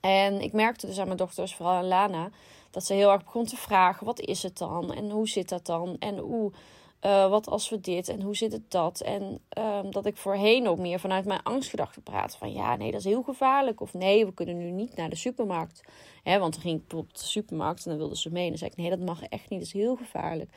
En 0.00 0.40
ik 0.40 0.52
merkte 0.52 0.86
dus 0.86 0.98
aan 0.98 1.06
mijn 1.06 1.18
dochters, 1.18 1.54
vooral 1.54 1.74
aan 1.74 1.88
Lana, 1.88 2.30
dat 2.70 2.84
ze 2.84 2.94
heel 2.94 3.10
erg 3.10 3.24
begon 3.24 3.44
te 3.44 3.56
vragen: 3.56 4.06
wat 4.06 4.20
is 4.20 4.42
het 4.42 4.58
dan? 4.58 4.92
En 4.92 5.10
hoe 5.10 5.28
zit 5.28 5.48
dat 5.48 5.66
dan? 5.66 5.96
En 5.98 6.18
hoe 6.18 6.52
uh, 7.06 7.28
wat 7.28 7.48
als 7.48 7.68
we 7.68 7.80
dit 7.80 8.08
en 8.08 8.22
hoe 8.22 8.36
zit 8.36 8.52
het 8.52 8.70
dat? 8.70 9.00
En 9.00 9.40
um, 9.58 9.90
dat 9.90 10.06
ik 10.06 10.16
voorheen 10.16 10.68
ook 10.68 10.78
meer 10.78 11.00
vanuit 11.00 11.24
mijn 11.24 11.42
angstgedachten 11.42 12.02
praat. 12.02 12.36
Van 12.36 12.52
ja, 12.52 12.76
nee, 12.76 12.90
dat 12.90 13.00
is 13.00 13.06
heel 13.06 13.22
gevaarlijk. 13.22 13.80
Of 13.80 13.94
nee, 13.94 14.26
we 14.26 14.34
kunnen 14.34 14.58
nu 14.58 14.70
niet 14.70 14.96
naar 14.96 15.10
de 15.10 15.16
supermarkt. 15.16 15.84
Hè, 16.22 16.38
want 16.38 16.52
dan 16.52 16.62
ging 16.62 16.74
ik 16.74 16.86
bijvoorbeeld 16.86 17.20
de 17.20 17.26
supermarkt 17.26 17.84
en 17.84 17.90
dan 17.90 17.98
wilden 17.98 18.16
ze 18.16 18.30
mee. 18.30 18.42
En 18.42 18.48
dan 18.48 18.58
zei 18.58 18.70
ik, 18.70 18.76
nee, 18.76 18.90
dat 18.90 19.00
mag 19.00 19.22
echt 19.22 19.50
niet, 19.50 19.58
dat 19.58 19.68
is 19.68 19.72
heel 19.72 19.96
gevaarlijk. 19.96 20.50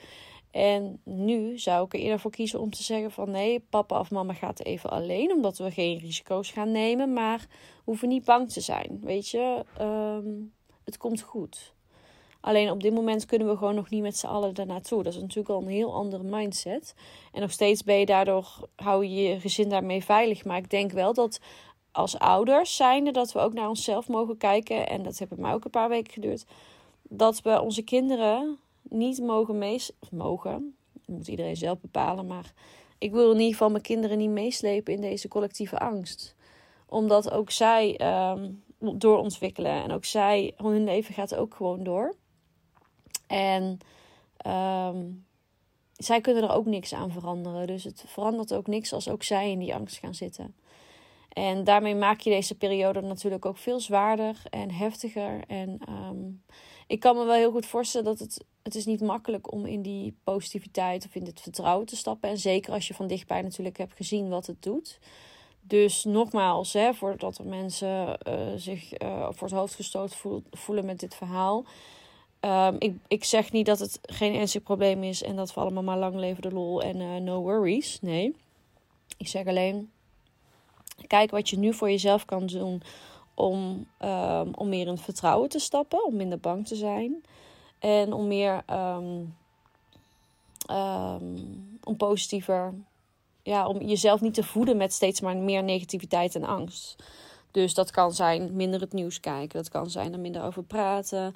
En 0.51 1.01
nu 1.03 1.59
zou 1.59 1.85
ik 1.85 1.93
er 1.93 2.00
eerder 2.00 2.19
voor 2.19 2.31
kiezen 2.31 2.59
om 2.59 2.69
te 2.69 2.83
zeggen 2.83 3.12
van 3.12 3.31
nee, 3.31 3.59
papa 3.59 4.00
of 4.00 4.12
mama 4.12 4.33
gaat 4.33 4.63
even 4.63 4.89
alleen. 4.89 5.31
Omdat 5.31 5.57
we 5.57 5.71
geen 5.71 6.00
risico's 6.00 6.51
gaan 6.51 6.71
nemen, 6.71 7.13
maar 7.13 7.47
hoeven 7.83 8.07
niet 8.07 8.25
bang 8.25 8.51
te 8.51 8.62
zijn. 8.62 9.00
Weet 9.01 9.29
je, 9.29 9.65
um, 9.81 10.53
het 10.83 10.97
komt 10.97 11.21
goed. 11.21 11.73
Alleen 12.43 12.71
op 12.71 12.81
dit 12.81 12.93
moment 12.93 13.25
kunnen 13.25 13.47
we 13.47 13.57
gewoon 13.57 13.75
nog 13.75 13.89
niet 13.89 14.01
met 14.01 14.17
z'n 14.17 14.25
allen 14.27 14.53
daarnaartoe. 14.53 15.03
Dat 15.03 15.13
is 15.13 15.19
natuurlijk 15.19 15.50
al 15.50 15.62
een 15.62 15.67
heel 15.67 15.93
andere 15.93 16.23
mindset. 16.23 16.93
En 17.31 17.41
nog 17.41 17.51
steeds 17.51 17.83
ben 17.83 18.00
je 18.00 18.05
daardoor, 18.05 18.67
hou 18.75 19.05
je 19.05 19.23
je 19.23 19.39
gezin 19.39 19.69
daarmee 19.69 20.03
veilig. 20.03 20.45
Maar 20.45 20.57
ik 20.57 20.69
denk 20.69 20.91
wel 20.91 21.13
dat 21.13 21.39
als 21.91 22.19
ouders 22.19 22.75
zijnde 22.75 23.12
dat 23.12 23.31
we 23.31 23.39
ook 23.39 23.53
naar 23.53 23.69
onszelf 23.69 24.07
mogen 24.07 24.38
kijken. 24.38 24.88
En 24.88 25.03
dat 25.03 25.17
heeft 25.17 25.31
bij 25.31 25.39
mij 25.39 25.53
ook 25.53 25.65
een 25.65 25.71
paar 25.71 25.89
weken 25.89 26.13
geduurd. 26.13 26.45
Dat 27.01 27.41
we 27.41 27.62
onze 27.62 27.81
kinderen 27.81 28.57
niet 28.81 29.21
mogen 29.21 29.57
mees... 29.57 29.91
Of 30.00 30.12
mogen, 30.12 30.75
dat 31.05 31.15
moet 31.15 31.27
iedereen 31.27 31.57
zelf 31.57 31.79
bepalen. 31.79 32.27
Maar 32.27 32.53
ik 32.97 33.12
wil 33.12 33.31
in 33.31 33.38
ieder 33.38 33.51
geval 33.51 33.69
mijn 33.69 33.83
kinderen 33.83 34.17
niet 34.17 34.29
meeslepen 34.29 34.93
in 34.93 35.01
deze 35.01 35.27
collectieve 35.27 35.79
angst. 35.79 36.35
Omdat 36.85 37.31
ook 37.31 37.51
zij 37.51 38.00
um, 38.31 38.63
doorontwikkelen. 38.97 39.83
En 39.83 39.91
ook 39.91 40.05
zij, 40.05 40.53
hun 40.57 40.83
leven 40.83 41.13
gaat 41.13 41.35
ook 41.35 41.55
gewoon 41.55 41.83
door. 41.83 42.15
En 43.27 43.80
um, 44.48 45.25
zij 45.98 46.22
kunnen 46.22 46.44
er 46.44 46.56
ook 46.56 46.65
niks 46.65 46.94
aan 46.94 47.12
veranderen. 47.12 47.68
Dus 47.68 47.84
het 47.84 48.03
verandert 48.08 48.53
ook 48.53 48.68
niks 48.68 48.94
als 48.94 49.10
ook 49.10 49.24
zij 49.24 49.51
in 49.51 49.60
die 49.60 49.75
angst 49.75 49.98
gaan 49.98 50.15
zitten. 50.15 50.56
En 51.30 51.63
daarmee 51.63 51.96
maak 51.96 52.20
je 52.20 52.30
deze 52.30 52.56
periode 52.56 53.01
natuurlijk 53.01 53.46
ook 53.46 53.58
veel 53.58 53.80
zwaarder 53.80 54.42
en 54.50 54.72
heftiger. 54.72 55.39
En 55.48 55.80
um, 55.89 56.44
ik 56.88 57.00
kan 57.00 57.15
me 57.15 57.24
wel 57.24 57.36
heel 57.36 57.51
goed 57.51 57.65
voorstellen 57.65 58.06
dat 58.06 58.20
het, 58.20 58.46
het 58.63 58.75
is 58.75 58.86
niet 58.86 59.01
makkelijk 59.01 59.51
om 59.51 59.65
in 59.65 59.82
die 59.82 60.18
positiviteit 60.24 61.06
of 61.06 61.15
in 61.15 61.24
dit 61.24 61.42
vertrouwen 61.42 61.86
te 61.86 61.96
stappen. 61.96 62.30
En 62.30 62.38
zeker 62.38 62.74
als 62.74 62.88
je 62.88 62.94
van 62.94 63.08
dichtbij 63.08 63.42
natuurlijk 63.42 63.77
hebt 63.77 63.96
gezien 63.96 64.30
wat 64.30 64.46
het 64.46 64.62
doet. 64.62 65.00
Dus 65.62 66.03
nogmaals, 66.03 66.74
hè, 66.74 66.94
voordat 66.94 67.38
er 67.38 67.46
mensen 67.46 68.18
uh, 68.27 68.36
zich 68.56 69.01
uh, 69.01 69.27
voor 69.32 69.48
het 69.48 69.58
hoofd 69.58 69.75
gestoten 69.75 70.44
voelen 70.51 70.86
met 70.86 71.00
dit 71.00 71.15
verhaal 71.15 71.65
Um, 72.45 72.75
ik, 72.79 72.95
ik 73.07 73.23
zeg 73.23 73.51
niet 73.51 73.65
dat 73.65 73.79
het 73.79 74.00
geen 74.01 74.35
ernstig 74.35 74.63
probleem 74.63 75.03
is 75.03 75.23
en 75.23 75.35
dat 75.35 75.53
we 75.53 75.59
allemaal 75.59 75.83
maar 75.83 75.97
lang 75.97 76.15
leven 76.15 76.41
de 76.41 76.51
lol 76.51 76.81
en 76.81 77.00
uh, 77.00 77.15
no 77.15 77.41
worries. 77.41 78.01
Nee. 78.01 78.35
Ik 79.17 79.27
zeg 79.27 79.45
alleen, 79.45 79.91
kijk 81.07 81.31
wat 81.31 81.50
je 81.50 81.57
nu 81.57 81.73
voor 81.73 81.89
jezelf 81.89 82.25
kan 82.25 82.45
doen 82.45 82.81
om, 83.33 83.88
um, 84.00 84.53
om 84.55 84.69
meer 84.69 84.88
in 84.88 84.97
vertrouwen 84.97 85.50
te 85.50 85.59
stappen, 85.59 86.05
om 86.05 86.15
minder 86.15 86.39
bang 86.39 86.67
te 86.67 86.75
zijn. 86.75 87.23
En 87.79 88.13
om 88.13 88.27
meer 88.27 88.63
um, 88.71 89.35
om 91.83 91.97
positiever, 91.97 92.73
ja, 93.43 93.67
om 93.67 93.81
jezelf 93.81 94.21
niet 94.21 94.33
te 94.33 94.43
voeden 94.43 94.77
met 94.77 94.93
steeds 94.93 95.21
maar 95.21 95.38
meer 95.38 95.63
negativiteit 95.63 96.35
en 96.35 96.43
angst. 96.43 97.03
Dus 97.51 97.73
dat 97.73 97.91
kan 97.91 98.13
zijn 98.13 98.55
minder 98.55 98.81
het 98.81 98.93
nieuws 98.93 99.19
kijken, 99.19 99.57
dat 99.57 99.69
kan 99.69 99.89
zijn 99.89 100.13
er 100.13 100.19
minder 100.19 100.43
over 100.43 100.63
praten 100.63 101.35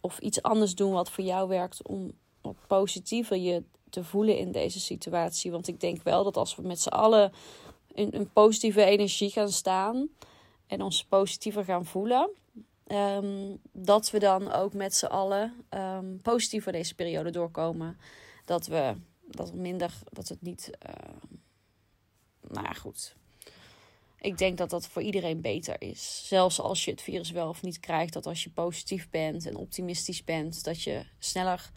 of 0.00 0.18
iets 0.18 0.42
anders 0.42 0.74
doen 0.74 0.92
wat 0.92 1.10
voor 1.10 1.24
jou 1.24 1.48
werkt 1.48 1.86
om 1.86 2.12
wat 2.40 2.56
positiever 2.66 3.36
je 3.36 3.62
te 3.90 4.04
voelen 4.04 4.38
in 4.38 4.52
deze 4.52 4.80
situatie. 4.80 5.50
Want 5.50 5.68
ik 5.68 5.80
denk 5.80 6.02
wel 6.02 6.24
dat 6.24 6.36
als 6.36 6.56
we 6.56 6.62
met 6.62 6.80
z'n 6.80 6.88
allen 6.88 7.32
in 7.94 8.08
een 8.12 8.32
positieve 8.32 8.84
energie 8.84 9.30
gaan 9.30 9.50
staan 9.50 10.08
en 10.66 10.82
ons 10.82 11.04
positiever 11.04 11.64
gaan 11.64 11.84
voelen, 11.84 12.30
um, 12.86 13.58
dat 13.72 14.10
we 14.10 14.18
dan 14.18 14.52
ook 14.52 14.72
met 14.72 14.94
z'n 14.94 15.06
allen 15.06 15.64
um, 15.70 16.20
positiever 16.22 16.72
deze 16.72 16.94
periode 16.94 17.30
doorkomen. 17.30 17.98
Dat 18.44 18.66
we 18.66 18.94
dat 19.26 19.54
minder, 19.54 19.98
dat 20.12 20.28
het 20.28 20.42
niet. 20.42 20.70
Uh, 20.88 20.92
nou 22.40 22.64
ja, 22.64 22.72
goed 22.72 23.16
ik 24.20 24.38
denk 24.38 24.58
dat 24.58 24.70
dat 24.70 24.88
voor 24.88 25.02
iedereen 25.02 25.40
beter 25.40 25.76
is. 25.78 26.22
Zelfs 26.26 26.60
als 26.60 26.84
je 26.84 26.90
het 26.90 27.02
virus 27.02 27.30
wel 27.30 27.48
of 27.48 27.62
niet 27.62 27.80
krijgt, 27.80 28.12
dat 28.12 28.26
als 28.26 28.44
je 28.44 28.50
positief 28.50 29.10
bent 29.10 29.46
en 29.46 29.56
optimistisch 29.56 30.24
bent, 30.24 30.64
dat 30.64 30.82
je 30.82 31.02
sneller 31.18 31.70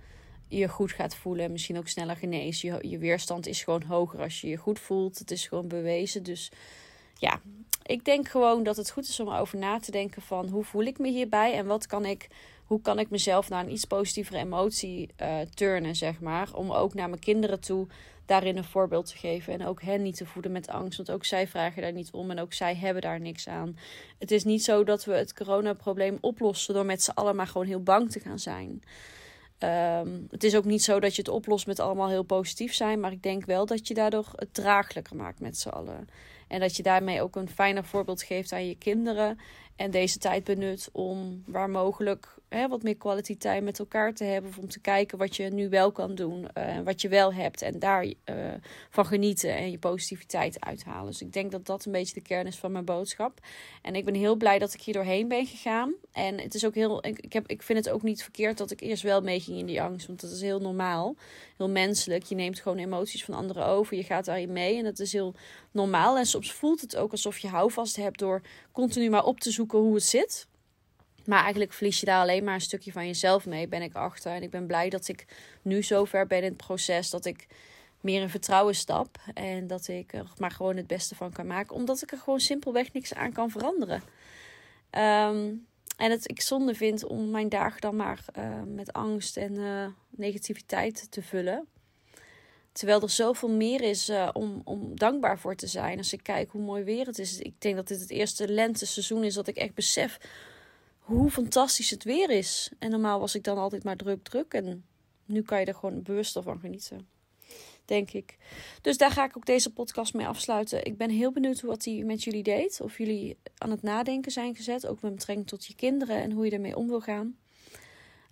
je 0.47 0.67
goed 0.67 0.91
gaat 0.91 1.15
voelen. 1.15 1.51
Misschien 1.51 1.77
ook 1.77 1.87
sneller 1.87 2.15
geneest. 2.15 2.61
Je, 2.61 2.77
je 2.81 2.97
weerstand 2.97 3.47
is 3.47 3.63
gewoon 3.63 3.83
hoger 3.83 4.19
als 4.19 4.41
je 4.41 4.47
je 4.47 4.57
goed 4.57 4.79
voelt. 4.79 5.19
Het 5.19 5.31
is 5.31 5.47
gewoon 5.47 5.67
bewezen. 5.67 6.23
Dus 6.23 6.51
ja, 7.17 7.41
ik 7.83 8.05
denk 8.05 8.27
gewoon 8.27 8.63
dat 8.63 8.77
het 8.77 8.91
goed 8.91 9.07
is 9.07 9.19
om 9.19 9.27
erover 9.27 9.57
na 9.57 9.79
te 9.79 9.91
denken 9.91 10.21
van 10.21 10.47
hoe 10.49 10.63
voel 10.63 10.83
ik 10.83 10.99
me 10.99 11.09
hierbij 11.09 11.53
en 11.53 11.65
wat 11.65 11.87
kan 11.87 12.05
ik, 12.05 12.27
hoe 12.65 12.81
kan 12.81 12.99
ik 12.99 13.09
mezelf 13.09 13.49
naar 13.49 13.63
een 13.63 13.71
iets 13.71 13.85
positievere 13.85 14.39
emotie 14.39 15.09
uh, 15.21 15.39
turnen, 15.53 15.95
zeg 15.95 16.19
maar. 16.19 16.53
Om 16.53 16.71
ook 16.71 16.93
naar 16.93 17.09
mijn 17.09 17.21
kinderen 17.21 17.59
toe 17.59 17.87
daarin 18.31 18.57
een 18.57 18.63
voorbeeld 18.63 19.05
te 19.05 19.17
geven. 19.17 19.53
En 19.53 19.65
ook 19.65 19.81
hen 19.81 20.01
niet 20.01 20.15
te 20.17 20.25
voeden 20.25 20.51
met 20.51 20.67
angst. 20.67 20.97
Want 20.97 21.11
ook 21.11 21.25
zij 21.25 21.47
vragen 21.47 21.81
daar 21.81 21.91
niet 21.91 22.11
om 22.11 22.31
en 22.31 22.39
ook 22.39 22.53
zij 22.53 22.75
hebben 22.75 23.01
daar 23.01 23.19
niks 23.19 23.47
aan. 23.47 23.77
Het 24.19 24.31
is 24.31 24.43
niet 24.43 24.63
zo 24.63 24.83
dat 24.83 25.05
we 25.05 25.13
het 25.13 25.33
coronaprobleem 25.33 26.17
oplossen 26.21 26.73
door 26.73 26.85
met 26.85 27.03
z'n 27.03 27.11
allen 27.11 27.35
maar 27.35 27.47
gewoon 27.47 27.67
heel 27.67 27.83
bang 27.83 28.11
te 28.11 28.19
gaan 28.19 28.39
zijn. 28.39 28.81
Um, 29.59 30.27
het 30.29 30.43
is 30.43 30.55
ook 30.55 30.65
niet 30.65 30.83
zo 30.83 30.99
dat 30.99 31.15
je 31.15 31.21
het 31.21 31.31
oplost 31.31 31.67
met 31.67 31.79
allemaal 31.79 32.09
heel 32.09 32.23
positief 32.23 32.73
zijn. 32.73 32.99
Maar 32.99 33.11
ik 33.11 33.23
denk 33.23 33.45
wel 33.45 33.65
dat 33.65 33.87
je 33.87 33.93
daardoor 33.93 34.27
het 34.35 34.53
draaglijker 34.53 35.15
maakt 35.15 35.39
met 35.39 35.57
z'n 35.57 35.69
allen. 35.69 36.07
En 36.47 36.59
dat 36.59 36.75
je 36.75 36.83
daarmee 36.83 37.21
ook 37.21 37.35
een 37.35 37.49
fijner 37.49 37.85
voorbeeld 37.85 38.23
geeft 38.23 38.51
aan 38.51 38.67
je 38.67 38.77
kinderen. 38.77 39.39
En 39.81 39.91
deze 39.91 40.17
tijd 40.17 40.43
benut 40.43 40.89
om 40.91 41.43
waar 41.45 41.69
mogelijk 41.69 42.41
hè, 42.55 42.67
wat 42.67 42.83
meer 42.83 42.95
kwaliteit 42.95 43.63
met 43.63 43.79
elkaar 43.79 44.13
te 44.13 44.23
hebben. 44.23 44.49
Of 44.51 44.57
om 44.57 44.69
te 44.69 44.79
kijken 44.79 45.17
wat 45.17 45.35
je 45.35 45.43
nu 45.43 45.69
wel 45.69 45.91
kan 45.91 46.15
doen. 46.15 46.47
Uh, 46.57 46.79
wat 46.83 47.01
je 47.01 47.09
wel 47.09 47.33
hebt. 47.33 47.61
En 47.61 47.79
daar 47.79 48.05
uh, 48.05 48.13
van 48.89 49.05
genieten 49.05 49.55
en 49.55 49.71
je 49.71 49.77
positiviteit 49.77 50.59
uithalen. 50.59 51.05
Dus 51.05 51.21
ik 51.21 51.33
denk 51.33 51.51
dat 51.51 51.65
dat 51.65 51.85
een 51.85 51.91
beetje 51.91 52.13
de 52.13 52.21
kern 52.21 52.47
is 52.47 52.57
van 52.57 52.71
mijn 52.71 52.85
boodschap. 52.85 53.39
En 53.81 53.95
ik 53.95 54.05
ben 54.05 54.13
heel 54.13 54.35
blij 54.35 54.59
dat 54.59 54.73
ik 54.73 54.81
hier 54.81 54.93
doorheen 54.93 55.27
ben 55.27 55.45
gegaan. 55.45 55.93
En 56.11 56.39
het 56.39 56.53
is 56.53 56.65
ook 56.65 56.75
heel. 56.75 57.05
Ik, 57.05 57.33
heb, 57.33 57.47
ik 57.47 57.63
vind 57.63 57.85
het 57.85 57.93
ook 57.93 58.03
niet 58.03 58.23
verkeerd 58.23 58.57
dat 58.57 58.71
ik 58.71 58.81
eerst 58.81 59.03
wel 59.03 59.21
meeging 59.21 59.57
in 59.57 59.65
die 59.65 59.81
angst. 59.81 60.07
Want 60.07 60.21
dat 60.21 60.31
is 60.31 60.41
heel 60.41 60.59
normaal. 60.59 61.15
Heel 61.57 61.69
menselijk. 61.69 62.23
Je 62.23 62.35
neemt 62.35 62.59
gewoon 62.59 62.77
emoties 62.77 63.25
van 63.25 63.33
anderen 63.33 63.65
over. 63.65 63.97
Je 63.97 64.03
gaat 64.03 64.25
daarin 64.25 64.51
mee. 64.51 64.77
En 64.77 64.83
dat 64.83 64.99
is 64.99 65.13
heel 65.13 65.33
normaal. 65.71 66.17
En 66.17 66.25
soms 66.25 66.51
voelt 66.51 66.81
het 66.81 66.95
ook 66.95 67.11
alsof 67.11 67.37
je 67.37 67.47
houvast 67.47 67.95
hebt 67.95 68.19
door 68.19 68.41
continu 68.71 69.09
maar 69.09 69.25
op 69.25 69.39
te 69.39 69.51
zoeken 69.51 69.70
hoe 69.79 69.93
het 69.93 70.03
zit. 70.03 70.47
Maar 71.25 71.41
eigenlijk 71.41 71.73
verlies 71.73 71.99
je 71.99 72.05
daar 72.05 72.21
alleen 72.21 72.43
maar 72.43 72.53
een 72.53 72.61
stukje 72.61 72.91
van 72.91 73.05
jezelf 73.05 73.45
mee, 73.45 73.67
ben 73.67 73.81
ik 73.81 73.93
achter. 73.93 74.31
En 74.31 74.43
ik 74.43 74.49
ben 74.49 74.67
blij 74.67 74.89
dat 74.89 75.07
ik 75.07 75.25
nu 75.61 75.83
zo 75.83 76.05
ver 76.05 76.27
ben 76.27 76.37
in 76.37 76.43
het 76.43 76.57
proces 76.57 77.09
dat 77.09 77.25
ik 77.25 77.47
meer 78.01 78.21
in 78.21 78.29
vertrouwen 78.29 78.75
stap. 78.75 79.17
En 79.33 79.67
dat 79.67 79.87
ik 79.87 80.13
er 80.13 80.31
maar 80.37 80.51
gewoon 80.51 80.77
het 80.77 80.87
beste 80.87 81.15
van 81.15 81.31
kan 81.31 81.47
maken. 81.47 81.75
Omdat 81.75 82.01
ik 82.01 82.11
er 82.11 82.17
gewoon 82.17 82.39
simpelweg 82.39 82.93
niks 82.93 83.13
aan 83.13 83.31
kan 83.31 83.49
veranderen. 83.49 84.03
Ehm, 84.89 85.53
en 85.97 86.11
het 86.11 86.29
ik 86.29 86.41
zonde 86.41 86.75
vind 86.75 87.05
om 87.05 87.29
mijn 87.29 87.49
dagen 87.49 87.81
dan 87.81 87.95
maar 87.95 88.25
uh, 88.37 88.61
met 88.65 88.93
angst 88.93 89.37
en 89.37 89.53
uh, 89.53 89.85
negativiteit 90.09 91.11
te 91.11 91.21
vullen. 91.21 91.67
Terwijl 92.71 93.01
er 93.01 93.09
zoveel 93.09 93.49
meer 93.49 93.81
is 93.81 94.09
uh, 94.09 94.29
om, 94.33 94.61
om 94.63 94.95
dankbaar 94.95 95.39
voor 95.39 95.55
te 95.55 95.67
zijn. 95.67 95.97
Als 95.97 96.13
ik 96.13 96.23
kijk 96.23 96.51
hoe 96.51 96.61
mooi 96.61 96.83
weer 96.83 97.05
het 97.05 97.19
is. 97.19 97.39
Ik 97.39 97.61
denk 97.61 97.75
dat 97.75 97.87
dit 97.87 97.99
het 97.99 98.09
eerste 98.09 98.47
lenteseizoen 98.47 99.23
is 99.23 99.33
dat 99.33 99.47
ik 99.47 99.55
echt 99.55 99.73
besef 99.73 100.19
hoe 100.99 101.29
fantastisch 101.29 101.89
het 101.89 102.03
weer 102.03 102.29
is. 102.29 102.71
En 102.79 102.89
normaal 102.89 103.19
was 103.19 103.35
ik 103.35 103.43
dan 103.43 103.57
altijd 103.57 103.83
maar 103.83 103.95
druk, 103.95 104.23
druk. 104.23 104.53
En 104.53 104.85
nu 105.25 105.41
kan 105.41 105.59
je 105.59 105.65
er 105.65 105.75
gewoon 105.75 106.03
bewuster 106.03 106.43
van 106.43 106.59
genieten. 106.59 107.07
Denk 107.85 108.11
ik. 108.11 108.37
Dus 108.81 108.97
daar 108.97 109.11
ga 109.11 109.25
ik 109.25 109.37
ook 109.37 109.45
deze 109.45 109.73
podcast 109.73 110.13
mee 110.13 110.27
afsluiten. 110.27 110.85
Ik 110.85 110.97
ben 110.97 111.09
heel 111.09 111.31
benieuwd 111.31 111.61
wat 111.61 111.85
hij 111.85 112.03
met 112.05 112.23
jullie 112.23 112.43
deed. 112.43 112.81
Of 112.81 112.97
jullie 112.97 113.37
aan 113.57 113.71
het 113.71 113.81
nadenken 113.81 114.31
zijn 114.31 114.55
gezet. 114.55 114.87
Ook 114.87 115.01
met 115.01 115.15
betrekking 115.15 115.47
tot 115.47 115.65
je 115.65 115.75
kinderen 115.75 116.21
en 116.21 116.31
hoe 116.31 116.45
je 116.45 116.51
ermee 116.51 116.75
om 116.75 116.87
wil 116.87 117.01
gaan. 117.01 117.37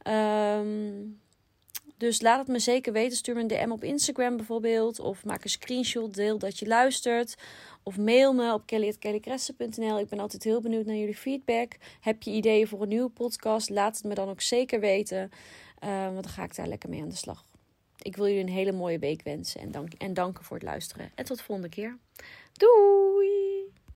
Um, 0.08 1.19
dus 2.00 2.22
laat 2.22 2.40
het 2.40 2.48
me 2.48 2.60
zeker 2.60 2.94
weten. 2.94 3.18
Stuur 3.18 3.36
me 3.36 3.42
een 3.42 3.48
DM 3.48 3.72
op 3.72 3.84
Instagram 3.84 4.38
bijvoorbeeld. 4.38 5.00
Of 5.00 5.26
maak 5.26 5.44
een 5.44 5.50
screenshot, 5.50 6.14
deel 6.14 6.38
dat 6.38 6.60
je 6.60 6.68
luistert. 6.68 7.36
Of 7.84 7.98
mail 7.98 8.34
me 8.34 8.54
op 8.54 8.66
kelly.kellycressen.nl. 8.66 10.00
Ik 10.00 10.08
ben 10.08 10.20
altijd 10.20 10.44
heel 10.44 10.62
benieuwd 10.62 10.86
naar 10.86 10.96
jullie 10.96 11.16
feedback. 11.16 11.78
Heb 12.02 12.24
je 12.24 12.32
ideeën 12.32 12.68
voor 12.68 12.82
een 12.82 12.88
nieuwe 12.88 13.10
podcast? 13.10 13.70
Laat 13.70 13.96
het 13.96 14.06
me 14.06 14.14
dan 14.14 14.30
ook 14.30 14.42
zeker 14.42 14.80
weten. 14.80 15.32
Uh, 15.84 16.04
want 16.04 16.24
dan 16.24 16.34
ga 16.34 16.44
ik 16.44 16.56
daar 16.56 16.68
lekker 16.68 16.90
mee 16.90 17.02
aan 17.02 17.10
de 17.10 17.16
slag. 17.16 17.46
Ik 18.02 18.16
wil 18.16 18.26
jullie 18.26 18.42
een 18.42 18.50
hele 18.50 18.72
mooie 18.72 19.00
week 19.00 19.22
wensen. 19.24 19.62
En, 19.62 19.72
dank 19.72 19.94
en 19.94 20.14
danken 20.14 20.44
voor 20.44 20.58
het 20.58 20.66
luisteren. 20.66 21.12
En 21.16 21.26
tot 21.26 21.38
de 21.38 21.44
volgende 21.44 21.70
keer. 21.70 21.98
Doei! 22.54 23.68